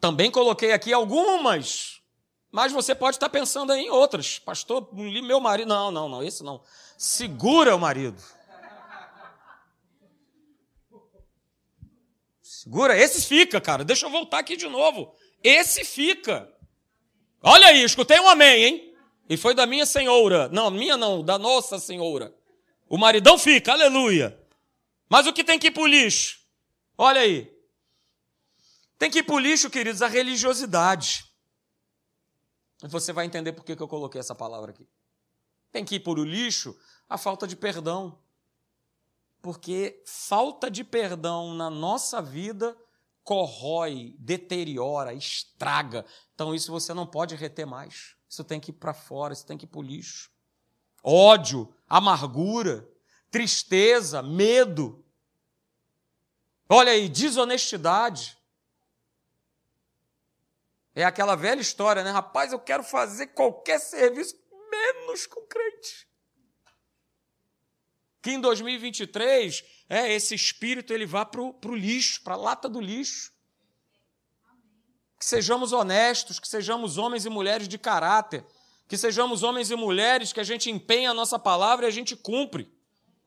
[0.00, 2.00] Também coloquei aqui algumas,
[2.50, 4.38] mas você pode estar pensando em outras.
[4.38, 5.68] Pastor, meu marido.
[5.68, 6.64] Não, não, não, esse não.
[6.96, 8.18] Segura o marido.
[12.40, 13.84] Segura, esse fica, cara.
[13.84, 15.14] Deixa eu voltar aqui de novo.
[15.44, 16.50] Esse fica.
[17.42, 18.89] Olha aí, escutei um amém, hein?
[19.30, 20.48] E foi da minha senhora.
[20.48, 22.34] Não, minha não, da nossa senhora.
[22.88, 24.36] O maridão fica, aleluia.
[25.08, 26.40] Mas o que tem que ir para o lixo?
[26.98, 27.48] Olha aí.
[28.98, 31.24] Tem que ir para o lixo, queridos, a religiosidade.
[32.82, 34.88] E você vai entender por que eu coloquei essa palavra aqui.
[35.70, 36.76] Tem que ir para o lixo
[37.08, 38.18] a falta de perdão.
[39.40, 42.76] Porque falta de perdão na nossa vida
[43.22, 46.04] corrói, deteriora, estraga.
[46.34, 48.18] Então isso você não pode reter mais.
[48.30, 50.30] Isso tem que ir para fora, isso tem que ir para o lixo.
[51.02, 52.88] Ódio, amargura,
[53.28, 55.04] tristeza, medo.
[56.68, 58.38] Olha aí, desonestidade.
[60.94, 62.10] É aquela velha história, né?
[62.12, 64.38] Rapaz, eu quero fazer qualquer serviço,
[64.70, 66.08] menos com crente.
[68.22, 72.80] Que em 2023, é, esse espírito ele vá para o lixo, para a lata do
[72.80, 73.32] lixo.
[75.20, 78.42] Que sejamos honestos, que sejamos homens e mulheres de caráter,
[78.88, 82.16] que sejamos homens e mulheres que a gente empenha a nossa palavra e a gente
[82.16, 82.72] cumpre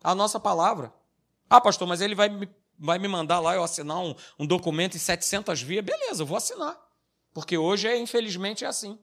[0.03, 0.91] a nossa palavra.
[1.47, 4.97] Ah, pastor, mas ele vai me, vai me mandar lá eu assinar um, um documento
[4.97, 5.85] em 700 vias.
[5.85, 6.75] Beleza, eu vou assinar.
[7.31, 8.97] Porque hoje, é, infelizmente, é assim.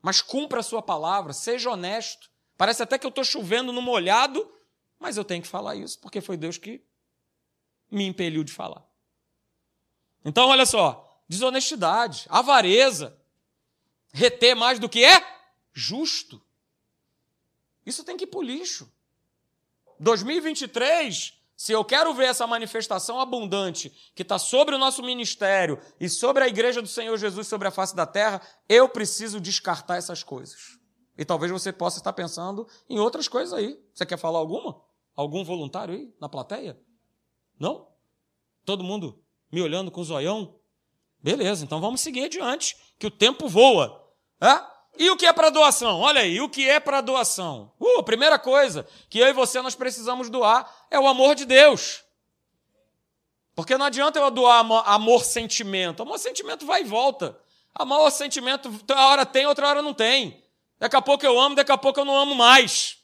[0.00, 2.30] Mas cumpra a sua palavra, seja honesto.
[2.56, 4.48] Parece até que eu estou chovendo no molhado,
[4.96, 6.80] mas eu tenho que falar isso, porque foi Deus que
[7.90, 8.86] me impeliu de falar.
[10.24, 13.18] Então, olha só: desonestidade, avareza,
[14.12, 15.26] reter mais do que é
[15.72, 16.42] justo.
[17.86, 18.92] Isso tem que ir para o lixo.
[19.98, 26.08] 2023 se eu quero ver essa manifestação abundante que está sobre o nosso ministério e
[26.08, 30.24] sobre a igreja do Senhor Jesus sobre a face da terra, eu preciso descartar essas
[30.24, 30.76] coisas.
[31.16, 33.80] E talvez você possa estar pensando em outras coisas aí.
[33.94, 34.82] Você quer falar alguma?
[35.14, 36.80] Algum voluntário aí na plateia?
[37.60, 37.86] Não?
[38.64, 40.58] Todo mundo me olhando com zoião?
[41.22, 44.02] Beleza, então vamos seguir adiante, que o tempo voa.
[44.40, 44.60] É?
[44.98, 46.00] E o que é para doação?
[46.00, 47.72] Olha aí, o que é para doação?
[47.78, 51.44] Uh, a primeira coisa que eu e você nós precisamos doar é o amor de
[51.44, 52.02] Deus.
[53.54, 56.02] Porque não adianta eu doar amor-sentimento.
[56.02, 57.38] Amor-sentimento vai e volta.
[57.74, 60.42] Amor-sentimento, hora tem, outra hora não tem.
[60.78, 62.98] Daqui a pouco eu amo, daqui a pouco eu não amo mais.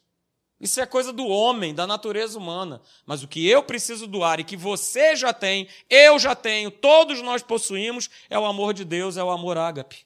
[0.61, 2.83] Isso é coisa do homem, da natureza humana.
[3.07, 7.23] Mas o que eu preciso doar e que você já tem, eu já tenho, todos
[7.23, 10.05] nós possuímos, é o amor de Deus, é o amor ágape.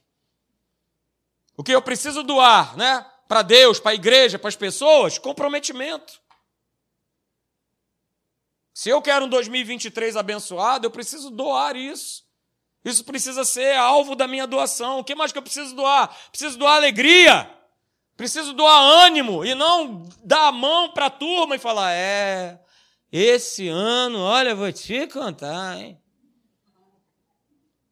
[1.56, 3.06] O que eu preciso doar, né?
[3.26, 5.18] Para Deus, para a igreja, para as pessoas?
[5.18, 6.20] Comprometimento.
[8.74, 12.24] Se eu quero um 2023 abençoado, eu preciso doar isso.
[12.84, 14.98] Isso precisa ser alvo da minha doação.
[14.98, 16.14] O que mais que eu preciso doar?
[16.30, 17.48] Preciso doar alegria.
[18.16, 22.60] Preciso doar ânimo e não dar a mão para a turma e falar: é,
[23.10, 25.98] esse ano, olha, vou te contar, hein?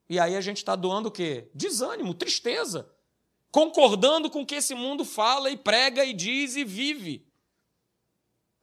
[0.08, 1.48] E aí a gente está doando o quê?
[1.54, 2.90] Desânimo, tristeza
[3.50, 7.26] concordando com o que esse mundo fala e prega e diz e vive.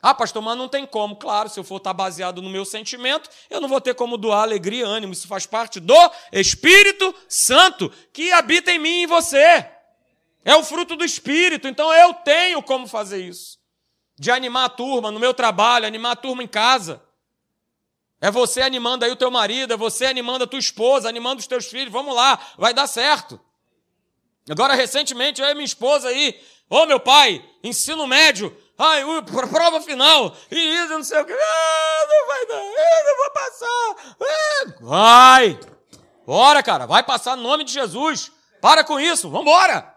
[0.02, 1.15] Ah, pastor, mas não tem como.
[1.15, 4.43] Claro, se eu for estar baseado no meu sentimento, eu não vou ter como doar
[4.43, 5.12] alegria e ânimo.
[5.12, 5.96] Isso faz parte do
[6.32, 9.67] Espírito Santo que habita em mim e em você.
[10.47, 13.60] É o fruto do Espírito, então eu tenho como fazer isso.
[14.17, 17.03] De animar a turma no meu trabalho, animar a turma em casa.
[18.21, 21.47] É você animando aí o teu marido, é você animando a tua esposa, animando os
[21.47, 21.91] teus filhos.
[21.91, 23.38] Vamos lá, vai dar certo.
[24.49, 29.03] Agora, recentemente, eu e minha esposa aí, ô oh, meu pai, ensino médio, ai,
[29.51, 33.31] prova final, e isso, não sei o que, ah, não vai dar, eu não vou
[33.33, 34.15] passar.
[34.21, 35.60] Ah, vai!
[36.25, 38.31] Bora, cara, vai passar no nome de Jesus.
[38.62, 39.96] Para com isso, vamos embora.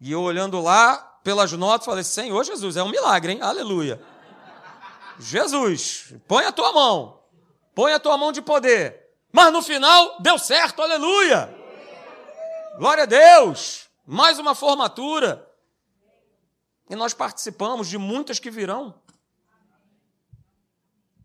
[0.00, 3.42] E eu olhando lá pelas notas, falei: Senhor Jesus, é um milagre, hein?
[3.42, 4.00] Aleluia.
[5.18, 7.22] Jesus, põe a tua mão,
[7.74, 9.08] põe a tua mão de poder.
[9.32, 11.54] Mas no final, deu certo, aleluia.
[12.78, 13.88] Glória a Deus!
[14.06, 15.46] Mais uma formatura.
[16.88, 18.94] E nós participamos de muitas que virão.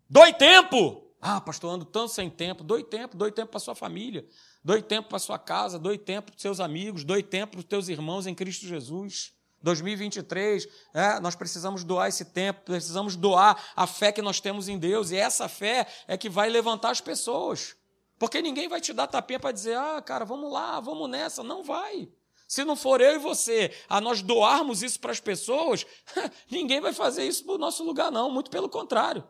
[0.10, 1.04] Doe tempo!
[1.22, 2.64] Ah, pastor, ando tão sem tempo.
[2.64, 4.28] Doe tempo, doe tempo para sua família,
[4.64, 7.90] doe tempo para sua casa, doe tempo para seus amigos, doe tempo para os teus
[7.90, 9.34] irmãos em Cristo Jesus.
[9.62, 14.78] 2023, é, nós precisamos doar esse tempo, precisamos doar a fé que nós temos em
[14.78, 17.76] Deus, e essa fé é que vai levantar as pessoas.
[18.20, 21.44] Porque ninguém vai te dar tapinha para dizer, ah, cara, vamos lá, vamos nessa.
[21.44, 22.10] Não vai.
[22.48, 25.86] Se não for eu e você a nós doarmos isso para as pessoas,
[26.52, 28.30] ninguém vai fazer isso para o nosso lugar, não.
[28.30, 29.24] Muito pelo contrário.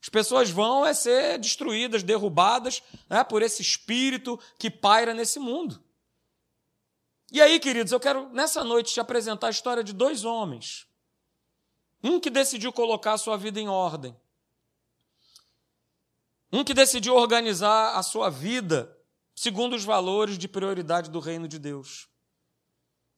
[0.00, 5.82] As pessoas vão é ser destruídas, derrubadas né, por esse espírito que paira nesse mundo.
[7.30, 10.86] E aí, queridos, eu quero nessa noite te apresentar a história de dois homens.
[12.02, 14.16] Um que decidiu colocar a sua vida em ordem
[16.52, 18.96] um que decidiu organizar a sua vida
[19.34, 22.08] segundo os valores de prioridade do reino de Deus.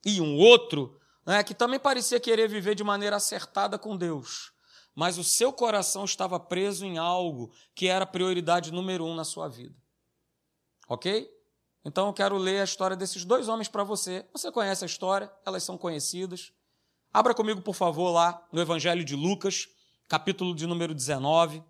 [0.05, 4.53] E um outro né, que também parecia querer viver de maneira acertada com Deus,
[4.95, 9.49] mas o seu coração estava preso em algo que era prioridade número um na sua
[9.49, 9.75] vida.
[10.89, 11.31] Ok?
[11.85, 14.27] Então eu quero ler a história desses dois homens para você.
[14.33, 16.53] Você conhece a história, elas são conhecidas.
[17.13, 19.69] Abra comigo, por favor, lá no Evangelho de Lucas,
[20.09, 21.63] capítulo de número 19.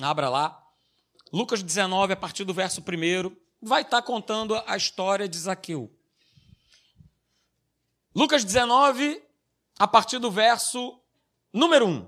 [0.00, 0.60] Abra lá.
[1.32, 5.92] Lucas 19, a partir do verso 1, vai estar contando a história de Zaqueu.
[8.14, 9.20] Lucas 19,
[9.78, 11.00] a partir do verso
[11.54, 12.06] número 1.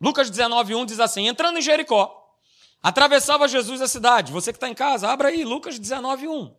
[0.00, 2.36] Lucas 19, 1 diz assim: Entrando em Jericó,
[2.82, 4.32] atravessava Jesus a cidade.
[4.32, 6.54] Você que está em casa, abra aí, Lucas 19, 1.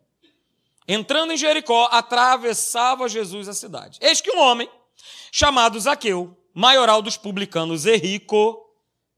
[0.88, 3.98] Entrando em Jericó, atravessava Jesus a cidade.
[4.00, 4.70] Eis que um homem,
[5.30, 8.68] chamado Zaqueu, maioral dos publicanos e rico,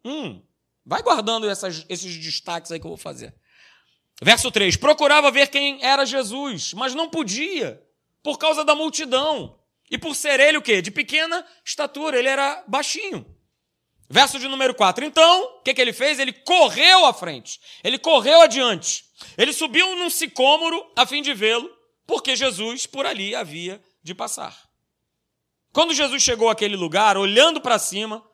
[0.04, 0.42] hum,
[0.84, 3.34] vai guardando essas, esses destaques aí que eu vou fazer.
[4.20, 7.82] Verso 3: procurava ver quem era Jesus, mas não podia,
[8.22, 9.57] por causa da multidão.
[9.91, 10.82] E por ser ele o quê?
[10.82, 13.24] De pequena estatura, ele era baixinho.
[14.11, 15.05] Verso de número 4.
[15.05, 16.18] Então, o que, que ele fez?
[16.18, 19.05] Ele correu à frente, ele correu adiante.
[19.36, 21.70] Ele subiu num sicômoro a fim de vê-lo,
[22.07, 24.68] porque Jesus por ali havia de passar.
[25.72, 28.24] Quando Jesus chegou àquele lugar, olhando para cima,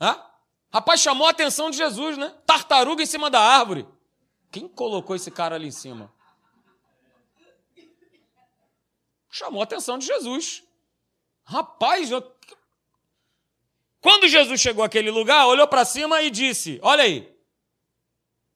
[0.00, 0.24] ah,
[0.72, 2.34] rapaz chamou a atenção de Jesus, né?
[2.46, 3.86] Tartaruga em cima da árvore.
[4.50, 6.12] Quem colocou esse cara ali em cima?
[9.30, 10.64] Chamou a atenção de Jesus.
[11.48, 12.22] Rapaz, eu...
[14.02, 17.26] quando Jesus chegou àquele lugar, olhou para cima e disse: Olha aí,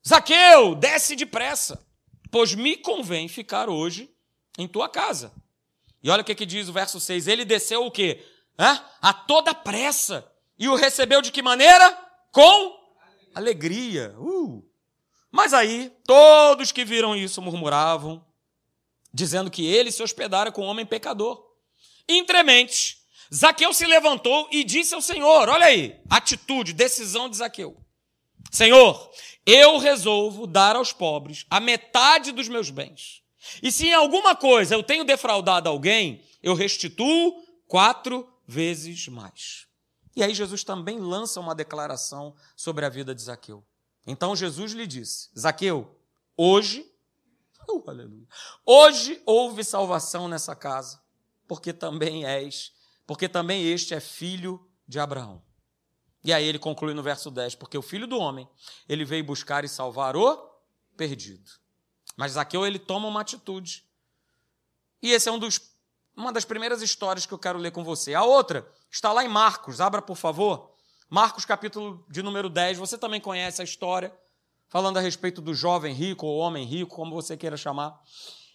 [0.07, 1.82] Zaqueu, desce depressa,
[2.30, 4.14] pois me convém ficar hoje
[4.59, 5.32] em tua casa.
[6.03, 8.22] E olha o que, que diz o verso 6: Ele desceu o quê?
[8.59, 8.84] Hã?
[9.01, 10.30] A toda pressa.
[10.59, 11.90] E o recebeu de que maneira?
[12.30, 12.78] Com
[13.34, 14.14] alegria.
[14.18, 14.62] Uh.
[15.30, 18.22] Mas aí, todos que viram isso murmuravam,
[19.14, 21.52] dizendo que ele se hospedara com um homem pecador.
[22.09, 22.99] Entremente,
[23.35, 27.77] Zaqueu se levantou e disse ao Senhor: Olha aí, atitude, decisão de Zaqueu.
[28.51, 29.11] Senhor,
[29.47, 33.23] eu resolvo dar aos pobres a metade dos meus bens.
[33.63, 39.67] E se em alguma coisa eu tenho defraudado alguém, eu restituo quatro vezes mais.
[40.15, 43.65] E aí Jesus também lança uma declaração sobre a vida de Zaqueu.
[44.07, 45.99] Então Jesus lhe disse: Zaqueu,
[46.37, 46.87] hoje,
[47.67, 48.27] oh, aleluia,
[48.65, 51.02] hoje houve salvação nessa casa,
[51.47, 52.72] porque também és,
[53.07, 55.43] porque também este é filho de Abraão.
[56.24, 58.49] E aí ele conclui no verso 10, porque o filho do homem,
[58.88, 60.51] ele veio buscar e salvar o
[60.97, 61.51] perdido.
[62.16, 63.84] Mas Zaqueu, ele toma uma atitude.
[65.03, 65.61] E esse é um dos,
[66.16, 68.14] uma das primeiras histórias que eu quero ler com você.
[68.14, 70.72] A outra está lá em Marcos, abra por favor.
[71.09, 74.14] Marcos, capítulo de número 10, você também conhece a história,
[74.68, 78.01] falando a respeito do jovem rico ou homem rico, como você queira chamar.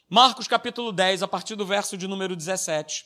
[0.10, 3.06] Marcos, capítulo 10, a partir do verso de número 17.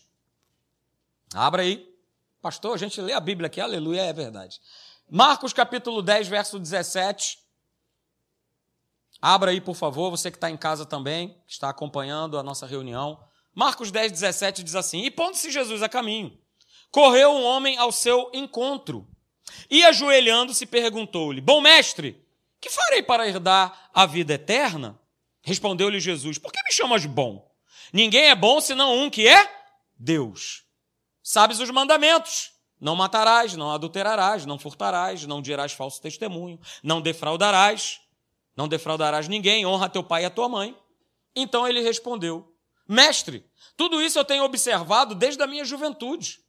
[1.34, 1.91] Abra aí.
[2.39, 4.62] Pastor, a gente lê a Bíblia aqui, aleluia, é verdade.
[5.10, 7.39] Marcos, capítulo 10, verso 17.
[9.20, 12.68] Abra aí, por favor, você que está em casa também, que está acompanhando a nossa
[12.68, 13.20] reunião.
[13.52, 16.38] Marcos 10, 17 diz assim: E pondo-se Jesus a caminho,
[16.91, 19.08] correu um homem ao seu encontro
[19.72, 22.24] e ajoelhando-se, perguntou-lhe: Bom mestre,
[22.60, 25.01] que farei para herdar a vida eterna?
[25.42, 27.50] Respondeu-lhe Jesus: Por que me chamas bom?
[27.92, 29.50] Ninguém é bom senão um que é
[29.98, 30.64] Deus.
[31.24, 38.00] Sabes os mandamentos: Não matarás, não adulterarás, não furtarás, não dirás falso testemunho, não defraudarás,
[38.56, 40.78] não defraudarás ninguém, honra teu pai e a tua mãe.
[41.36, 42.56] Então ele respondeu:
[42.88, 43.46] Mestre,
[43.78, 46.39] tudo isso eu tenho observado desde a minha juventude.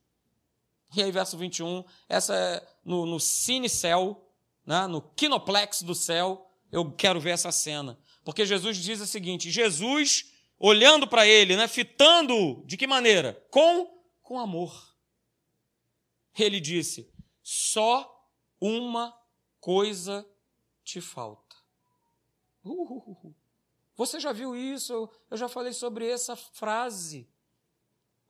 [0.95, 4.29] E aí, verso 21, essa é no, no cine céu,
[4.67, 7.99] né, no kinoplex do céu, eu quero ver essa cena.
[8.25, 13.45] Porque Jesus diz o seguinte: Jesus, olhando para ele, né, fitando de que maneira?
[13.51, 13.87] Com,
[14.23, 14.97] com amor.
[16.39, 17.13] Ele disse:
[17.43, 18.29] só
[18.61, 19.17] uma
[19.61, 20.27] coisa
[20.85, 21.57] te falta.
[23.97, 25.09] Você já viu isso?
[25.31, 27.29] Eu já falei sobre essa frase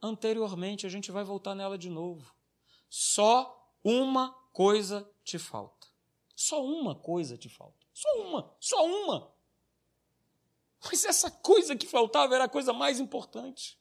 [0.02, 2.34] anteriormente, a gente vai voltar nela de novo.
[2.90, 5.86] Só uma coisa te falta.
[6.34, 7.86] Só uma coisa te falta.
[7.94, 9.32] Só uma, só uma.
[10.84, 13.78] Mas essa coisa que faltava era a coisa mais importante.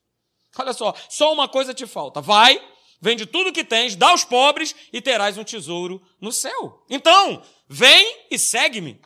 [0.58, 2.22] Olha só, só uma coisa te falta.
[2.22, 2.62] Vai,
[2.99, 6.86] vende tudo que tens, dá aos pobres e terás um tesouro no céu.
[6.89, 9.02] Então, vem e segue-me.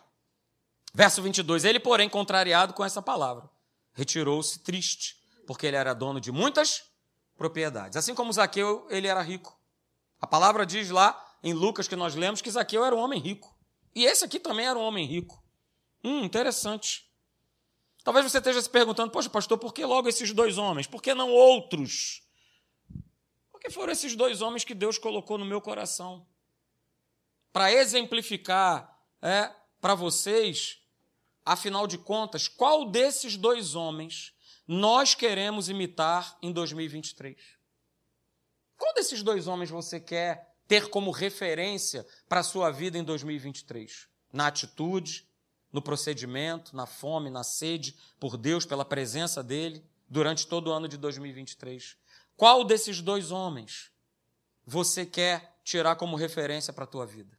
[0.93, 1.66] Verso 22.
[1.66, 3.50] Ele, porém, contrariado com essa palavra,
[3.93, 6.84] retirou-se triste, porque ele era dono de muitas
[7.38, 7.98] propriedades.
[7.98, 9.58] Assim como Zaqueu, ele era rico.
[10.20, 13.56] A palavra diz lá em Lucas que nós lemos que Zaqueu era um homem rico.
[13.93, 15.43] E esse aqui também era um homem rico.
[16.04, 17.05] Hum, interessante.
[18.06, 20.86] Talvez você esteja se perguntando, poxa, pastor, por que logo esses dois homens?
[20.86, 22.22] Por que não outros?
[23.51, 26.24] Porque foram esses dois homens que Deus colocou no meu coração.
[27.51, 29.51] Para exemplificar é,
[29.82, 30.84] para vocês,
[31.43, 34.36] afinal de contas, qual desses dois homens
[34.68, 37.36] nós queremos imitar em 2023?
[38.78, 44.08] Qual desses dois homens você quer ter como referência para a sua vida em 2023?
[44.32, 45.28] Na atitude,
[45.76, 50.88] no procedimento, na fome, na sede por Deus, pela presença dele, durante todo o ano
[50.88, 51.98] de 2023.
[52.38, 53.92] Qual desses dois homens
[54.66, 57.38] você quer tirar como referência para a tua vida?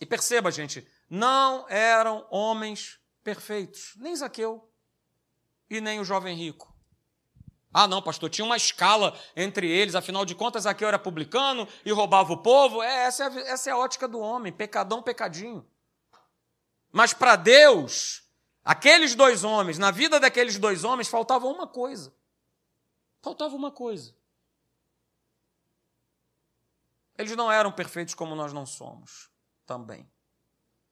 [0.00, 4.72] E perceba, gente, não eram homens perfeitos, nem Zaqueu
[5.68, 6.73] e nem o jovem rico.
[7.76, 11.90] Ah, não, pastor, tinha uma escala entre eles, afinal de contas, Zaqueu era publicano e
[11.90, 12.80] roubava o povo.
[12.80, 15.66] É, essa, é a, essa é a ótica do homem, pecadão, pecadinho.
[16.92, 18.22] Mas para Deus,
[18.64, 22.14] aqueles dois homens, na vida daqueles dois homens, faltava uma coisa.
[23.20, 24.14] Faltava uma coisa.
[27.18, 29.28] Eles não eram perfeitos como nós não somos
[29.66, 30.08] também.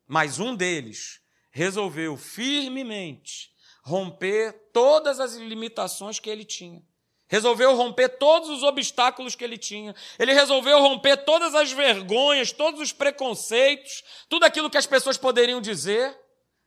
[0.04, 1.22] Mas um deles
[1.52, 6.82] resolveu firmemente romper todas as limitações que ele tinha.
[7.28, 9.94] Resolveu romper todos os obstáculos que ele tinha.
[10.18, 15.60] Ele resolveu romper todas as vergonhas, todos os preconceitos, tudo aquilo que as pessoas poderiam
[15.60, 16.14] dizer.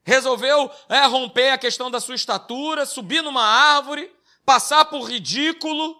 [0.04, 4.12] Resolveu é, romper a questão da sua estatura, subir numa árvore,
[4.44, 5.96] passar por ridículo.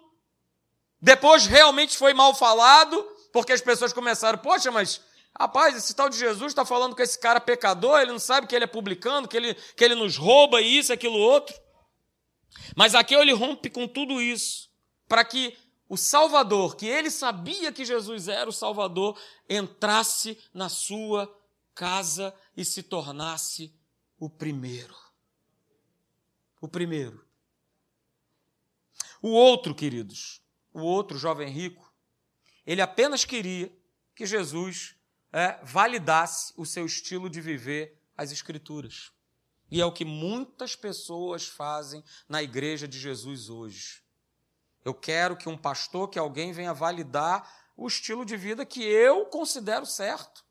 [1.00, 3.00] Depois realmente foi mal falado,
[3.32, 5.00] porque as pessoas começaram, poxa, mas
[5.38, 8.54] Rapaz, esse tal de Jesus está falando com esse cara pecador, ele não sabe que
[8.54, 11.54] ele é publicano, que ele, que ele nos rouba isso, aquilo, outro.
[12.74, 14.70] Mas aqui ele rompe com tudo isso,
[15.06, 15.56] para que
[15.88, 19.18] o Salvador, que ele sabia que Jesus era o Salvador,
[19.48, 21.32] entrasse na sua
[21.74, 23.74] casa e se tornasse
[24.18, 24.96] o primeiro.
[26.62, 27.24] O primeiro.
[29.20, 30.40] O outro, queridos,
[30.72, 31.92] o outro jovem rico,
[32.64, 33.70] ele apenas queria
[34.14, 34.95] que Jesus
[35.36, 39.12] é, validasse o seu estilo de viver as Escrituras.
[39.70, 44.02] E é o que muitas pessoas fazem na igreja de Jesus hoje.
[44.82, 49.26] Eu quero que um pastor, que alguém venha validar o estilo de vida que eu
[49.26, 50.42] considero certo.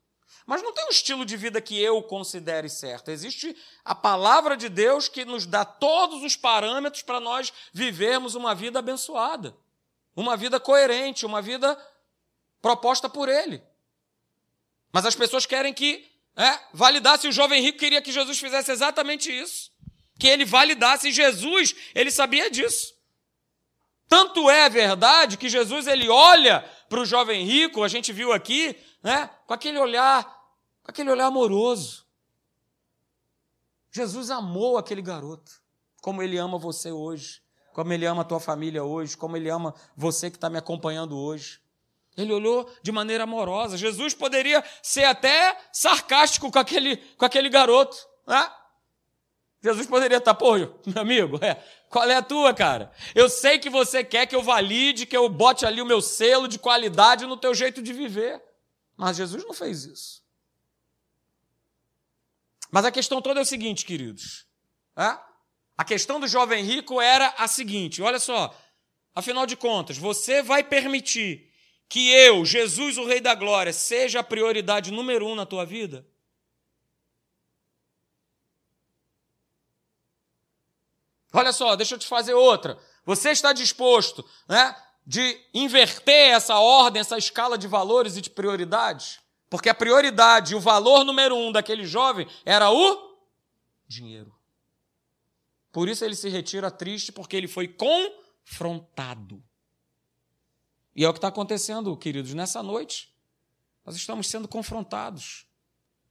[0.46, 3.10] Mas não tem um estilo de vida que eu considere certo.
[3.10, 8.54] Existe a palavra de Deus que nos dá todos os parâmetros para nós vivermos uma
[8.54, 9.56] vida abençoada,
[10.14, 11.76] uma vida coerente, uma vida
[12.62, 13.60] proposta por Ele.
[14.96, 17.28] Mas as pessoas querem que é, validasse.
[17.28, 19.70] O jovem rico queria que Jesus fizesse exatamente isso.
[20.18, 21.10] Que ele validasse.
[21.10, 22.94] E Jesus, ele sabia disso.
[24.08, 28.74] Tanto é verdade que Jesus ele olha para o jovem rico, a gente viu aqui,
[29.02, 30.24] né, com aquele olhar,
[30.82, 32.06] com aquele olhar amoroso.
[33.92, 35.52] Jesus amou aquele garoto,
[36.00, 37.42] como ele ama você hoje,
[37.74, 41.18] como ele ama a tua família hoje, como ele ama você que está me acompanhando
[41.18, 41.60] hoje.
[42.16, 43.76] Ele olhou de maneira amorosa.
[43.76, 47.96] Jesus poderia ser até sarcástico com aquele, com aquele garoto.
[48.26, 48.50] Né?
[49.62, 52.90] Jesus poderia estar, pô, meu amigo, é, qual é a tua, cara?
[53.14, 56.48] Eu sei que você quer que eu valide, que eu bote ali o meu selo
[56.48, 58.42] de qualidade no teu jeito de viver.
[58.96, 60.22] Mas Jesus não fez isso.
[62.70, 64.46] Mas a questão toda é o seguinte, queridos.
[64.96, 65.18] É?
[65.76, 68.56] A questão do jovem rico era a seguinte: olha só.
[69.14, 71.45] Afinal de contas, você vai permitir
[71.88, 76.06] que eu, Jesus, o Rei da Glória, seja a prioridade número um na tua vida?
[81.32, 82.78] Olha só, deixa eu te fazer outra.
[83.04, 84.74] Você está disposto né,
[85.06, 89.20] de inverter essa ordem, essa escala de valores e de prioridades?
[89.48, 93.16] Porque a prioridade, o valor número um daquele jovem era o
[93.86, 94.34] dinheiro.
[95.70, 99.42] Por isso ele se retira triste, porque ele foi confrontado.
[100.96, 103.14] E é o que está acontecendo, queridos, nessa noite.
[103.84, 105.46] Nós estamos sendo confrontados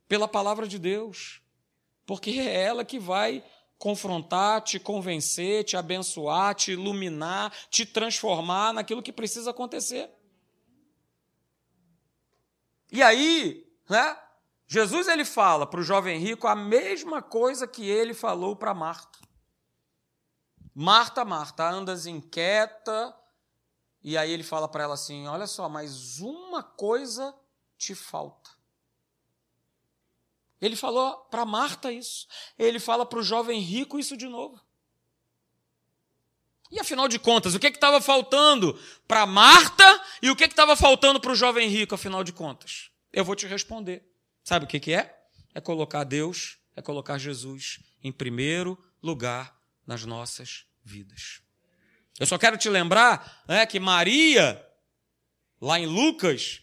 [0.08, 1.42] pela palavra de Deus,
[2.06, 3.44] porque é ela que vai
[3.80, 10.08] confrontar, te convencer, te abençoar, te iluminar, te transformar naquilo que precisa acontecer.
[12.92, 14.18] E aí, né?
[14.68, 19.20] Jesus ele fala para o jovem rico a mesma coisa que ele falou para Marta.
[20.76, 23.16] Marta, Marta, andas inquieta,
[24.08, 27.36] e aí ele fala para ela assim: Olha só, mas uma coisa
[27.76, 28.52] te falta.
[30.62, 32.28] Ele falou para Marta isso.
[32.58, 34.62] Ele fala para o jovem rico isso de novo.
[36.70, 41.20] E afinal de contas, o que estava faltando para Marta e o que estava faltando
[41.20, 42.92] para o jovem rico, afinal de contas?
[43.12, 44.08] Eu vou te responder.
[44.44, 45.20] Sabe o que, que é?
[45.52, 51.45] É colocar Deus, é colocar Jesus em primeiro lugar nas nossas vidas.
[52.20, 54.66] Eu só quero te lembrar né, que Maria,
[55.62, 56.62] lá em Lucas,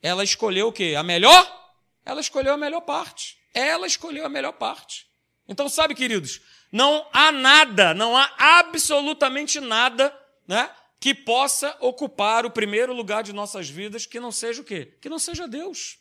[0.00, 0.94] ela escolheu o quê?
[0.96, 1.62] A melhor?
[2.04, 3.38] Ela escolheu a melhor parte.
[3.54, 5.06] Ela escolheu a melhor parte.
[5.46, 8.28] Então, sabe, queridos, não há nada, não há
[8.58, 10.16] absolutamente nada
[10.48, 14.96] né, que possa ocupar o primeiro lugar de nossas vidas, que não seja o quê?
[15.00, 15.98] Que não seja Deus.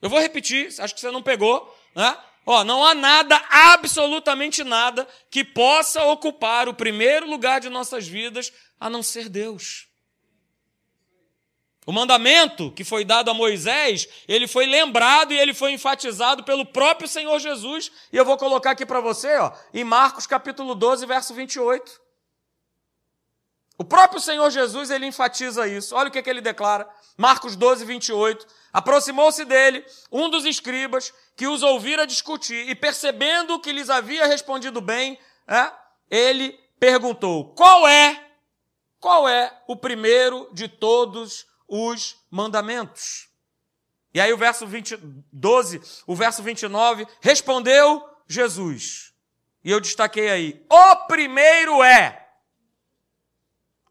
[0.00, 2.16] Eu vou repetir, acho que você não pegou, né?
[2.50, 8.50] Ó, não há nada, absolutamente nada, que possa ocupar o primeiro lugar de nossas vidas
[8.80, 9.86] a não ser Deus.
[11.84, 16.64] O mandamento que foi dado a Moisés, ele foi lembrado e ele foi enfatizado pelo
[16.64, 17.92] próprio Senhor Jesus.
[18.10, 22.00] E eu vou colocar aqui para você, ó, em Marcos capítulo 12, verso 28.
[23.78, 25.94] O próprio Senhor Jesus, ele enfatiza isso.
[25.94, 26.88] Olha o que, que ele declara.
[27.16, 28.44] Marcos 12, 28.
[28.72, 34.80] Aproximou-se dele um dos escribas que os ouvira discutir e percebendo que lhes havia respondido
[34.80, 35.16] bem,
[35.46, 35.70] é,
[36.10, 38.20] ele perguntou, qual é,
[38.98, 43.28] qual é o primeiro de todos os mandamentos?
[44.12, 44.98] E aí o verso 20,
[45.32, 49.12] 12, o verso 29, respondeu Jesus.
[49.62, 52.27] E eu destaquei aí, o primeiro é,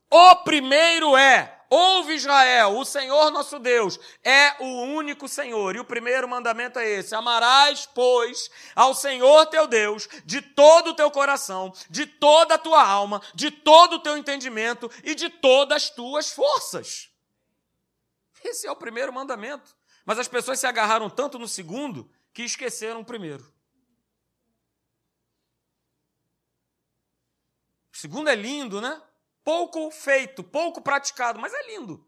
[0.09, 5.75] o primeiro é, ouve Israel, o Senhor nosso Deus é o único Senhor.
[5.75, 10.95] E o primeiro mandamento é esse: amarás, pois, ao Senhor teu Deus de todo o
[10.95, 15.83] teu coração, de toda a tua alma, de todo o teu entendimento e de todas
[15.83, 17.09] as tuas forças.
[18.43, 19.75] Esse é o primeiro mandamento.
[20.05, 23.43] Mas as pessoas se agarraram tanto no segundo que esqueceram o primeiro.
[27.93, 29.01] O segundo é lindo, né?
[29.47, 32.05] Pouco feito, pouco praticado, mas é lindo.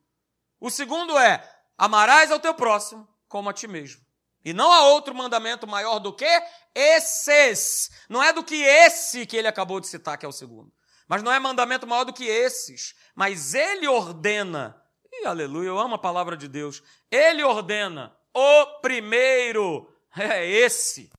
[0.60, 1.42] O segundo é:
[1.78, 4.02] amarás ao teu próximo como a ti mesmo.
[4.44, 6.28] E não há outro mandamento maior do que
[6.76, 7.90] esses.
[8.10, 10.70] Não é do que esse que ele acabou de citar, que é o segundo.
[11.08, 12.94] Mas não é mandamento maior do que esses.
[13.16, 14.76] Mas ele ordena.
[15.10, 16.84] E aleluia, eu amo a palavra de Deus.
[17.10, 18.14] Ele ordena.
[18.34, 21.10] O primeiro é esse.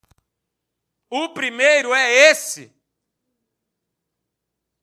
[1.09, 2.79] O primeiro é esse.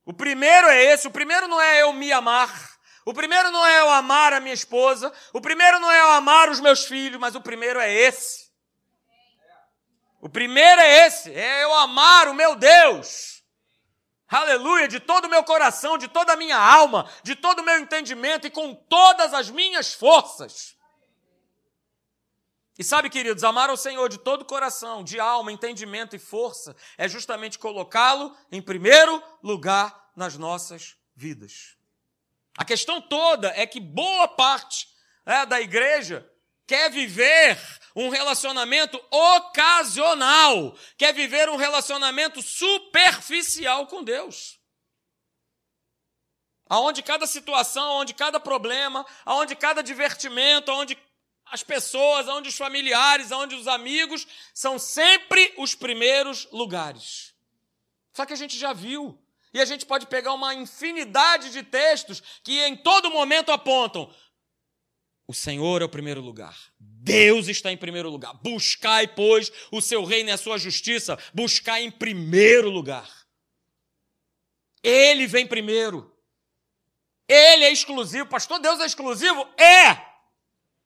[0.07, 2.77] O primeiro é esse, o primeiro não é eu me amar.
[3.05, 6.49] O primeiro não é eu amar a minha esposa, o primeiro não é eu amar
[6.49, 8.49] os meus filhos, mas o primeiro é esse.
[10.21, 13.43] O primeiro é esse, é eu amar o meu Deus.
[14.29, 17.77] Aleluia, de todo o meu coração, de toda a minha alma, de todo o meu
[17.77, 20.76] entendimento e com todas as minhas forças.
[22.77, 26.75] E sabe, queridos, amar ao Senhor de todo o coração, de alma, entendimento e força
[26.97, 31.75] é justamente colocá-lo em primeiro lugar nas nossas vidas.
[32.55, 34.87] A questão toda é que boa parte
[35.25, 36.29] é, da igreja
[36.67, 37.57] quer viver
[37.95, 44.59] um relacionamento ocasional, quer viver um relacionamento superficial com Deus.
[46.69, 50.97] Aonde cada situação, aonde cada problema, aonde cada divertimento, aonde
[51.51, 57.33] as pessoas, onde os familiares, onde os amigos são sempre os primeiros lugares.
[58.13, 59.17] Só que a gente já viu.
[59.53, 64.13] E a gente pode pegar uma infinidade de textos que em todo momento apontam:
[65.27, 66.57] o Senhor é o primeiro lugar.
[66.79, 68.33] Deus está em primeiro lugar.
[68.35, 71.17] Buscai, pois, o seu reino e a sua justiça.
[71.33, 73.09] Buscai em primeiro lugar.
[74.81, 76.15] Ele vem primeiro.
[77.27, 78.27] Ele é exclusivo.
[78.27, 79.41] Pastor, Deus é exclusivo?
[79.57, 80.16] É!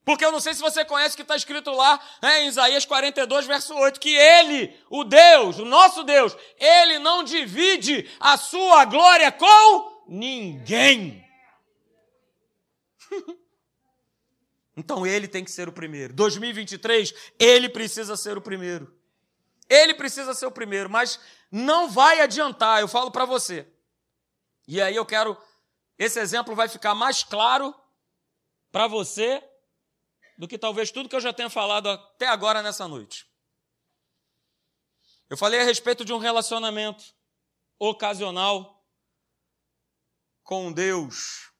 [0.03, 2.85] Porque eu não sei se você conhece o que está escrito lá né, em Isaías
[2.85, 8.83] 42, verso 8, que ele, o Deus, o nosso Deus, ele não divide a sua
[8.85, 11.23] glória com ninguém.
[14.75, 16.13] então ele tem que ser o primeiro.
[16.13, 18.91] 2023, ele precisa ser o primeiro.
[19.69, 21.19] Ele precisa ser o primeiro, mas
[21.51, 23.67] não vai adiantar, eu falo para você.
[24.67, 25.37] E aí eu quero,
[25.97, 27.73] esse exemplo vai ficar mais claro
[28.71, 29.43] para você
[30.41, 33.27] do que talvez tudo que eu já tenha falado até agora nessa noite.
[35.29, 37.03] Eu falei a respeito de um relacionamento
[37.77, 38.83] ocasional
[40.41, 41.51] com Deus.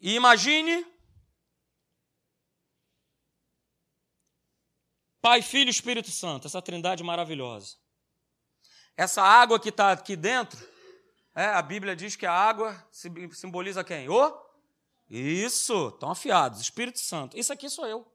[0.00, 0.84] E imagine
[5.20, 7.76] Pai, Filho e Espírito Santo, essa trindade maravilhosa.
[8.96, 10.58] Essa água que está aqui dentro
[11.40, 14.08] é, a Bíblia diz que a água simboliza quem?
[14.10, 14.50] O?
[15.08, 17.36] Isso, estão afiados, Espírito Santo.
[17.36, 18.06] Isso aqui sou eu.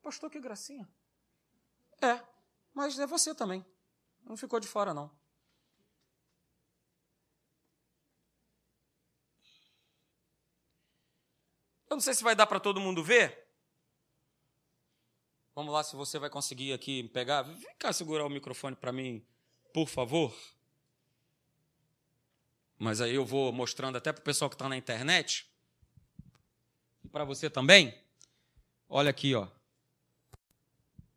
[0.00, 0.88] Pastor, que gracinha.
[2.00, 2.22] É,
[2.72, 3.66] mas é você também.
[4.22, 5.10] Não ficou de fora, não.
[11.90, 13.48] Eu não sei se vai dar para todo mundo ver.
[15.56, 17.42] Vamos lá, se você vai conseguir aqui pegar.
[17.42, 19.26] Vem cá segurar o microfone para mim,
[19.72, 20.32] por favor
[22.78, 25.50] mas aí eu vou mostrando até para o pessoal que está na internet,
[27.04, 27.94] e para você também.
[28.88, 29.48] Olha aqui, ó.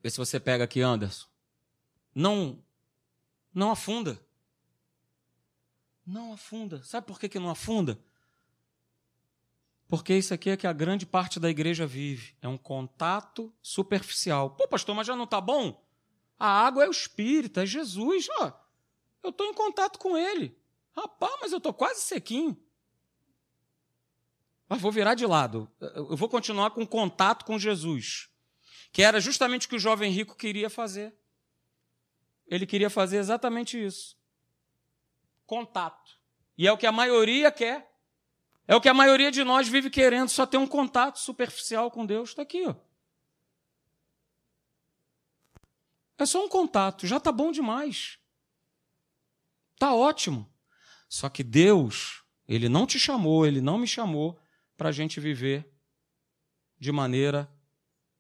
[0.01, 1.27] Vê se você pega aqui, Anderson.
[2.13, 2.63] Não,
[3.53, 4.19] não afunda.
[6.05, 6.83] Não afunda.
[6.83, 7.99] Sabe por que, que não afunda?
[9.87, 12.35] Porque isso aqui é que a grande parte da igreja vive.
[12.41, 14.51] É um contato superficial.
[14.51, 15.83] Pô, pastor, mas já não está bom?
[16.37, 18.27] A água é o Espírito, é Jesus.
[18.39, 18.51] Ó,
[19.23, 20.57] eu estou em contato com Ele.
[20.97, 22.59] Rapaz, mas eu estou quase sequinho.
[24.67, 25.71] Mas vou virar de lado.
[25.79, 28.29] Eu vou continuar com contato com Jesus.
[28.91, 31.15] Que era justamente o que o jovem rico queria fazer.
[32.47, 34.17] Ele queria fazer exatamente isso.
[35.45, 36.19] Contato.
[36.57, 37.95] E é o que a maioria quer.
[38.67, 42.05] É o que a maioria de nós vive querendo, só ter um contato superficial com
[42.05, 42.29] Deus.
[42.29, 42.75] Está aqui, ó.
[46.17, 48.17] É só um contato, já está bom demais.
[49.75, 50.51] Está ótimo.
[51.07, 54.39] Só que Deus, Ele não te chamou, Ele não me chamou
[54.75, 55.69] para a gente viver
[56.79, 57.51] de maneira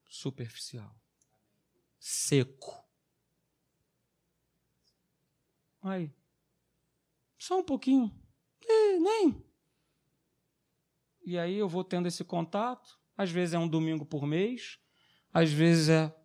[0.09, 0.95] superficial,
[1.99, 2.83] seco.
[5.81, 6.11] Aí,
[7.37, 8.13] só um pouquinho.
[8.67, 9.45] É, nem.
[11.25, 12.99] E aí eu vou tendo esse contato.
[13.15, 14.79] Às vezes é um domingo por mês,
[15.33, 16.15] às vezes é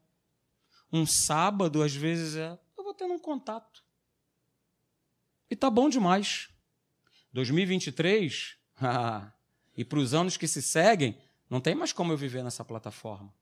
[0.92, 2.58] um sábado, às vezes é.
[2.76, 3.84] Eu vou tendo um contato.
[5.50, 6.51] E tá bom demais.
[7.32, 8.56] 2023,
[9.76, 11.18] e para os anos que se seguem,
[11.48, 13.32] não tem mais como eu viver nessa plataforma.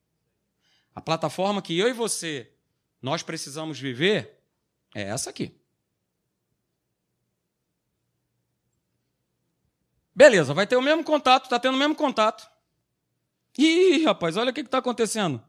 [0.95, 2.53] A plataforma que eu e você
[3.01, 4.39] nós precisamos viver
[4.95, 5.59] é essa aqui.
[10.15, 12.51] Beleza, vai ter o mesmo contato, está tendo o mesmo contato.
[13.57, 15.43] Ih, rapaz, olha o que está acontecendo.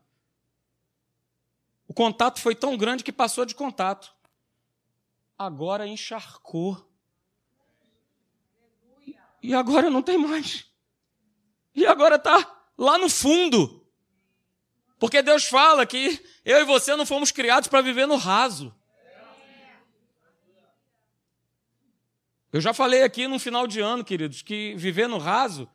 [1.87, 4.13] O contato foi tão grande que passou de contato.
[5.37, 6.89] Agora encharcou.
[9.41, 10.65] E agora não tem mais.
[11.73, 13.85] E agora está lá no fundo.
[14.99, 18.73] Porque Deus fala que eu e você não fomos criados para viver no raso.
[22.53, 25.69] Eu já falei aqui no final de ano, queridos, que viver no raso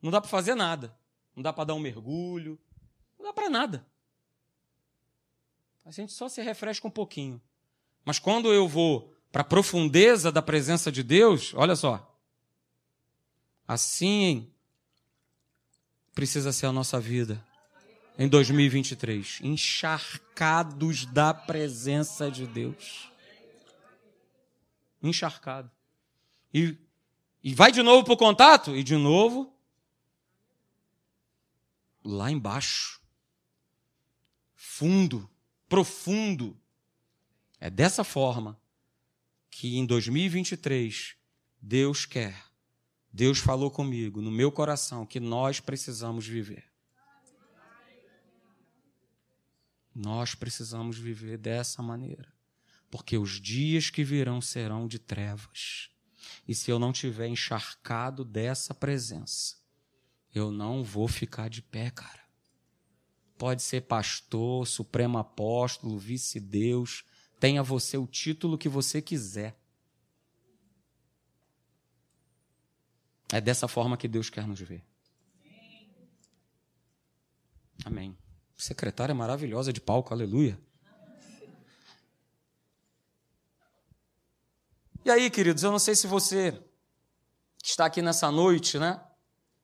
[0.00, 0.96] não dá para fazer nada.
[1.34, 2.58] Não dá para dar um mergulho,
[3.18, 3.86] não dá para nada.
[5.84, 7.42] A gente só se refresca um pouquinho.
[8.04, 12.11] Mas quando eu vou para a profundeza da presença de Deus, olha só.
[13.66, 14.50] Assim
[16.14, 17.42] precisa ser a nossa vida
[18.18, 23.10] em 2023, encharcados da presença de Deus.
[25.02, 25.70] Encharcado.
[26.52, 26.76] E,
[27.42, 29.52] e vai de novo para o contato, e de novo,
[32.04, 33.00] lá embaixo.
[34.54, 35.28] Fundo,
[35.68, 36.56] profundo.
[37.58, 38.60] É dessa forma
[39.50, 41.16] que em 2023
[41.60, 42.51] Deus quer,
[43.12, 46.64] Deus falou comigo, no meu coração, que nós precisamos viver.
[49.94, 52.32] Nós precisamos viver dessa maneira,
[52.90, 55.90] porque os dias que virão serão de trevas.
[56.48, 59.56] E se eu não tiver encharcado dessa presença,
[60.34, 62.22] eu não vou ficar de pé, cara.
[63.36, 67.04] Pode ser pastor, supremo apóstolo, vice-deus,
[67.38, 69.61] tenha você o título que você quiser.
[73.32, 74.84] É dessa forma que Deus quer nos ver.
[77.82, 78.16] Amém.
[78.54, 80.60] Secretária maravilhosa de palco, aleluia.
[85.04, 86.62] E aí, queridos, eu não sei se você
[87.64, 89.02] está aqui nessa noite, né?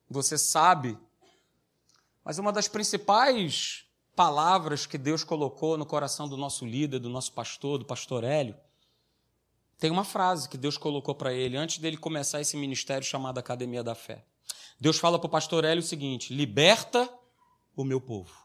[0.09, 0.97] Você sabe,
[2.25, 7.31] mas uma das principais palavras que Deus colocou no coração do nosso líder, do nosso
[7.31, 8.57] pastor, do pastor Hélio,
[9.79, 13.81] tem uma frase que Deus colocou para ele antes dele começar esse ministério chamado Academia
[13.81, 14.25] da Fé.
[14.77, 17.09] Deus fala para o pastor Hélio o seguinte: liberta
[17.75, 18.35] o meu povo.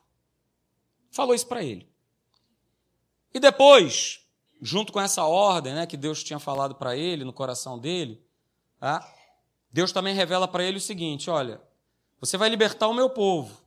[1.11, 1.89] Falou isso para ele.
[3.33, 4.21] E depois,
[4.63, 8.25] junto com essa ordem né, que Deus tinha falado para ele, no coração dele,
[8.79, 9.05] tá?
[9.73, 11.61] Deus também revela para ele o seguinte: olha,
[12.21, 13.61] você vai libertar o meu povo.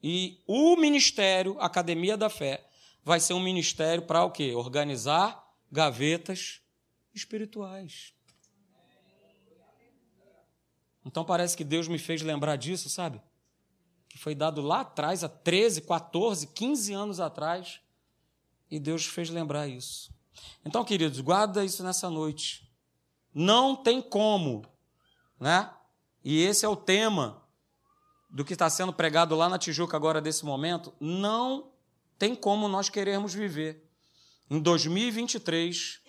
[0.00, 2.64] E o ministério, Academia da Fé,
[3.02, 4.54] vai ser um ministério para o quê?
[4.54, 6.60] Organizar gavetas
[7.14, 8.12] espirituais.
[11.04, 13.20] Então parece que Deus me fez lembrar disso, sabe?
[14.08, 17.80] Que foi dado lá atrás, há 13, 14, 15 anos atrás,
[18.70, 20.12] e Deus fez lembrar isso.
[20.64, 22.68] Então, queridos, guarda isso nessa noite.
[23.32, 24.64] Não tem como,
[25.38, 25.70] né?
[26.24, 27.42] E esse é o tema
[28.30, 30.92] do que está sendo pregado lá na Tijuca agora desse momento.
[30.98, 31.70] Não
[32.18, 33.88] tem como nós querermos viver
[34.50, 36.00] em 2023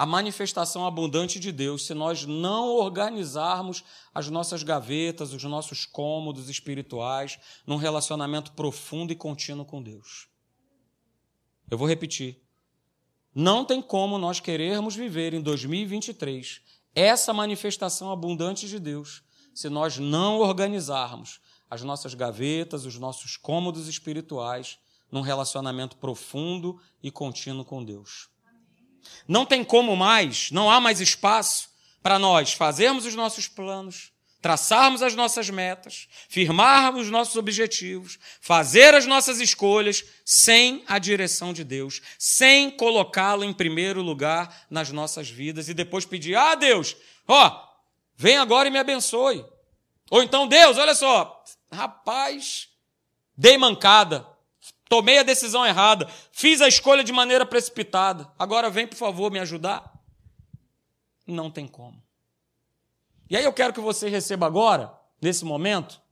[0.00, 3.84] a manifestação abundante de Deus se nós não organizarmos
[4.14, 10.26] as nossas gavetas, os nossos cômodos espirituais num relacionamento profundo e contínuo com Deus.
[11.70, 12.42] Eu vou repetir.
[13.34, 16.62] Não tem como nós querermos viver em 2023
[16.94, 19.22] essa manifestação abundante de Deus
[19.54, 24.78] se nós não organizarmos as nossas gavetas, os nossos cômodos espirituais
[25.12, 28.30] num relacionamento profundo e contínuo com Deus.
[29.26, 31.68] Não tem como mais, não há mais espaço
[32.02, 38.94] para nós fazermos os nossos planos, traçarmos as nossas metas, firmarmos os nossos objetivos, fazer
[38.94, 45.28] as nossas escolhas sem a direção de Deus, sem colocá-lo em primeiro lugar nas nossas
[45.28, 46.96] vidas e depois pedir: "Ah, Deus,
[47.28, 47.68] ó,
[48.16, 49.44] vem agora e me abençoe".
[50.10, 52.68] Ou então, Deus, olha só, rapaz,
[53.36, 54.26] dei mancada,
[54.90, 58.30] tomei a decisão errada, fiz a escolha de maneira precipitada.
[58.38, 59.90] Agora vem, por favor, me ajudar.
[61.26, 62.02] Não tem como.
[63.30, 66.02] E aí eu quero que você receba agora, nesse momento,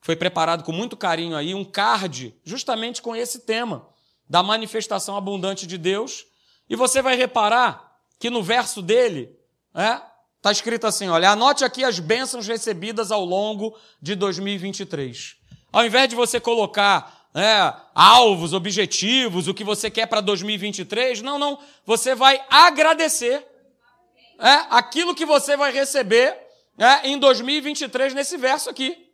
[0.00, 3.86] foi preparado com muito carinho aí, um card justamente com esse tema,
[4.26, 6.26] da manifestação abundante de Deus.
[6.68, 9.38] E você vai reparar que no verso dele,
[9.74, 10.00] é,
[10.38, 15.36] Está escrito assim: olha, anote aqui as bênçãos recebidas ao longo de 2023.
[15.72, 21.38] Ao invés de você colocar é, alvos, objetivos, o que você quer para 2023, não,
[21.38, 21.58] não.
[21.84, 23.46] Você vai agradecer
[24.38, 26.36] é, aquilo que você vai receber
[26.78, 29.08] é, em 2023 nesse verso aqui.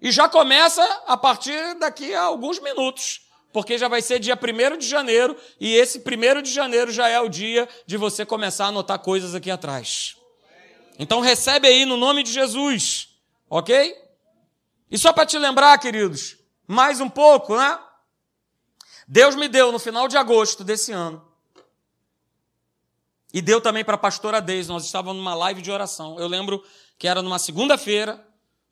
[0.00, 3.22] E já começa a partir daqui a alguns minutos,
[3.52, 7.20] porque já vai ser dia 1 de janeiro, e esse 1 de janeiro já é
[7.20, 10.16] o dia de você começar a anotar coisas aqui atrás.
[10.98, 13.08] Então recebe aí no nome de Jesus,
[13.50, 13.96] ok?
[14.90, 16.37] E só para te lembrar, queridos,
[16.68, 17.78] mais um pouco, né?
[19.08, 21.26] Deus me deu no final de agosto desse ano
[23.32, 24.68] e deu também para a pastora Deise.
[24.68, 26.18] Nós estávamos numa live de oração.
[26.18, 26.62] Eu lembro
[26.98, 28.22] que era numa segunda-feira,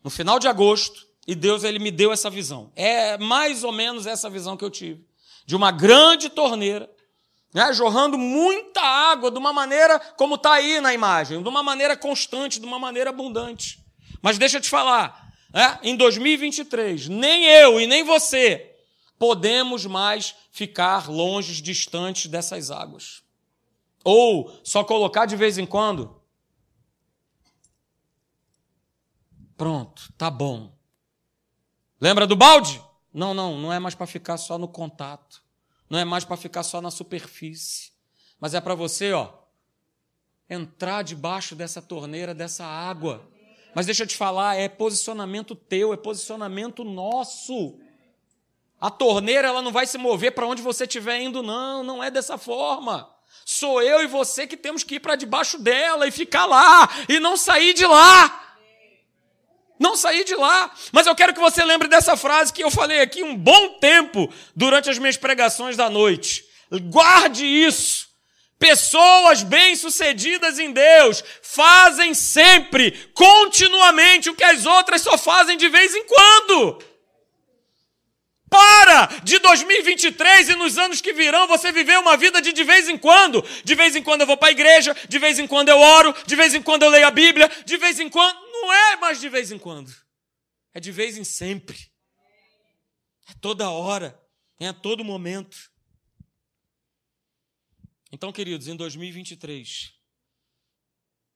[0.05, 2.71] no final de agosto, e Deus ele me deu essa visão.
[2.77, 5.07] É mais ou menos essa visão que eu tive.
[5.47, 6.91] De uma grande torneira,
[7.55, 11.97] né, jorrando muita água de uma maneira como está aí na imagem, de uma maneira
[11.97, 13.83] constante, de uma maneira abundante.
[14.21, 15.26] Mas deixa eu te falar,
[15.57, 18.77] né, em 2023, nem eu e nem você
[19.19, 23.23] podemos mais ficar longe, distantes dessas águas.
[24.05, 26.21] Ou só colocar de vez em quando.
[29.57, 30.77] Pronto, tá bom.
[31.99, 32.79] Lembra do balde?
[33.11, 35.43] Não, não, não é mais para ficar só no contato.
[35.89, 37.93] Não é mais para ficar só na superfície.
[38.39, 39.33] Mas é para você, ó,
[40.51, 43.27] entrar debaixo dessa torneira, dessa água.
[43.77, 47.79] Mas deixa eu te falar, é posicionamento teu, é posicionamento nosso.
[48.81, 52.11] A torneira ela não vai se mover para onde você estiver indo, não, não é
[52.11, 53.07] dessa forma.
[53.45, 57.21] Sou eu e você que temos que ir para debaixo dela e ficar lá e
[57.21, 58.57] não sair de lá.
[59.79, 60.73] Não sair de lá.
[60.91, 64.33] Mas eu quero que você lembre dessa frase que eu falei aqui um bom tempo
[64.55, 66.47] durante as minhas pregações da noite.
[66.89, 68.06] Guarde isso.
[68.59, 75.95] Pessoas bem-sucedidas em Deus fazem sempre, continuamente, o que as outras só fazem de vez
[75.95, 76.83] em quando.
[78.49, 82.89] Para de 2023 e nos anos que virão você viver uma vida de de vez
[82.89, 83.45] em quando.
[83.63, 86.15] De vez em quando eu vou para a igreja, de vez em quando eu oro,
[86.25, 88.39] de vez em quando eu leio a Bíblia, de vez em quando.
[88.53, 89.93] Não é mais de vez em quando.
[90.73, 91.77] É de vez em sempre.
[93.29, 94.19] É toda hora.
[94.59, 95.57] É a todo momento.
[98.13, 99.93] Então, queridos, em 2023,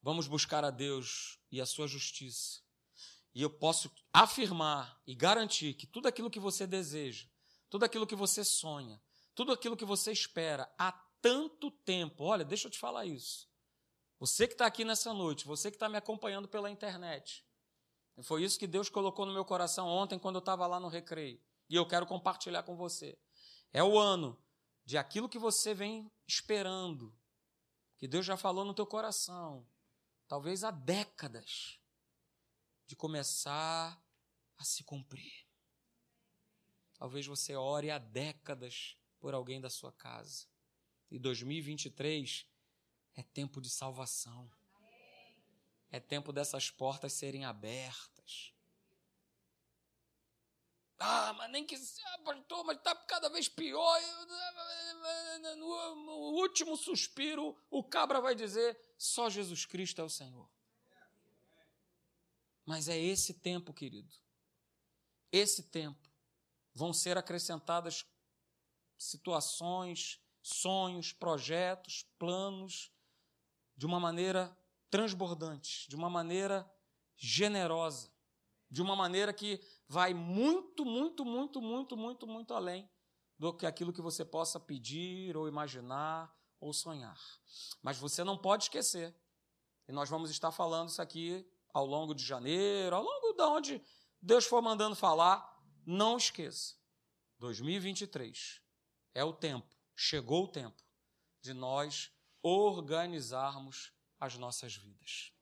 [0.01, 2.61] vamos buscar a Deus e a sua justiça
[3.33, 7.27] e eu posso afirmar e garantir que tudo aquilo que você deseja,
[7.69, 9.01] tudo aquilo que você sonha,
[9.33, 10.91] tudo aquilo que você espera há
[11.21, 13.49] tanto tempo, olha, deixa eu te falar isso.
[14.19, 17.45] Você que está aqui nessa noite, você que está me acompanhando pela internet,
[18.23, 21.41] foi isso que Deus colocou no meu coração ontem quando eu estava lá no recreio.
[21.69, 23.17] E eu quero compartilhar com você.
[23.71, 24.37] É o ano
[24.91, 27.17] de aquilo que você vem esperando,
[27.97, 29.65] que Deus já falou no teu coração,
[30.27, 31.79] talvez há décadas
[32.85, 33.97] de começar
[34.57, 35.47] a se cumprir.
[36.95, 40.45] Talvez você ore há décadas por alguém da sua casa.
[41.09, 42.45] E 2023
[43.15, 44.51] é tempo de salvação.
[45.89, 48.53] É tempo dessas portas serem abertas.
[51.03, 51.75] Ah, mas nem que.
[51.75, 53.99] Ah, pastor, mas está cada vez pior.
[55.57, 60.47] No último suspiro, o cabra vai dizer: só Jesus Cristo é o Senhor.
[62.63, 64.13] Mas é esse tempo, querido.
[65.31, 66.07] Esse tempo.
[66.73, 68.05] Vão ser acrescentadas
[68.97, 72.91] situações, sonhos, projetos, planos,
[73.75, 74.55] de uma maneira
[74.89, 76.71] transbordante, de uma maneira
[77.17, 78.13] generosa,
[78.69, 79.59] de uma maneira que
[79.91, 82.89] vai muito, muito, muito, muito, muito, muito além
[83.37, 87.19] do que aquilo que você possa pedir ou imaginar ou sonhar.
[87.83, 89.13] Mas você não pode esquecer.
[89.89, 93.81] E nós vamos estar falando isso aqui ao longo de janeiro, ao longo de onde
[94.21, 95.61] Deus for mandando falar.
[95.85, 96.73] Não esqueça.
[97.39, 98.61] 2023
[99.13, 100.81] é o tempo, chegou o tempo
[101.41, 102.09] de nós
[102.41, 105.33] organizarmos as nossas vidas.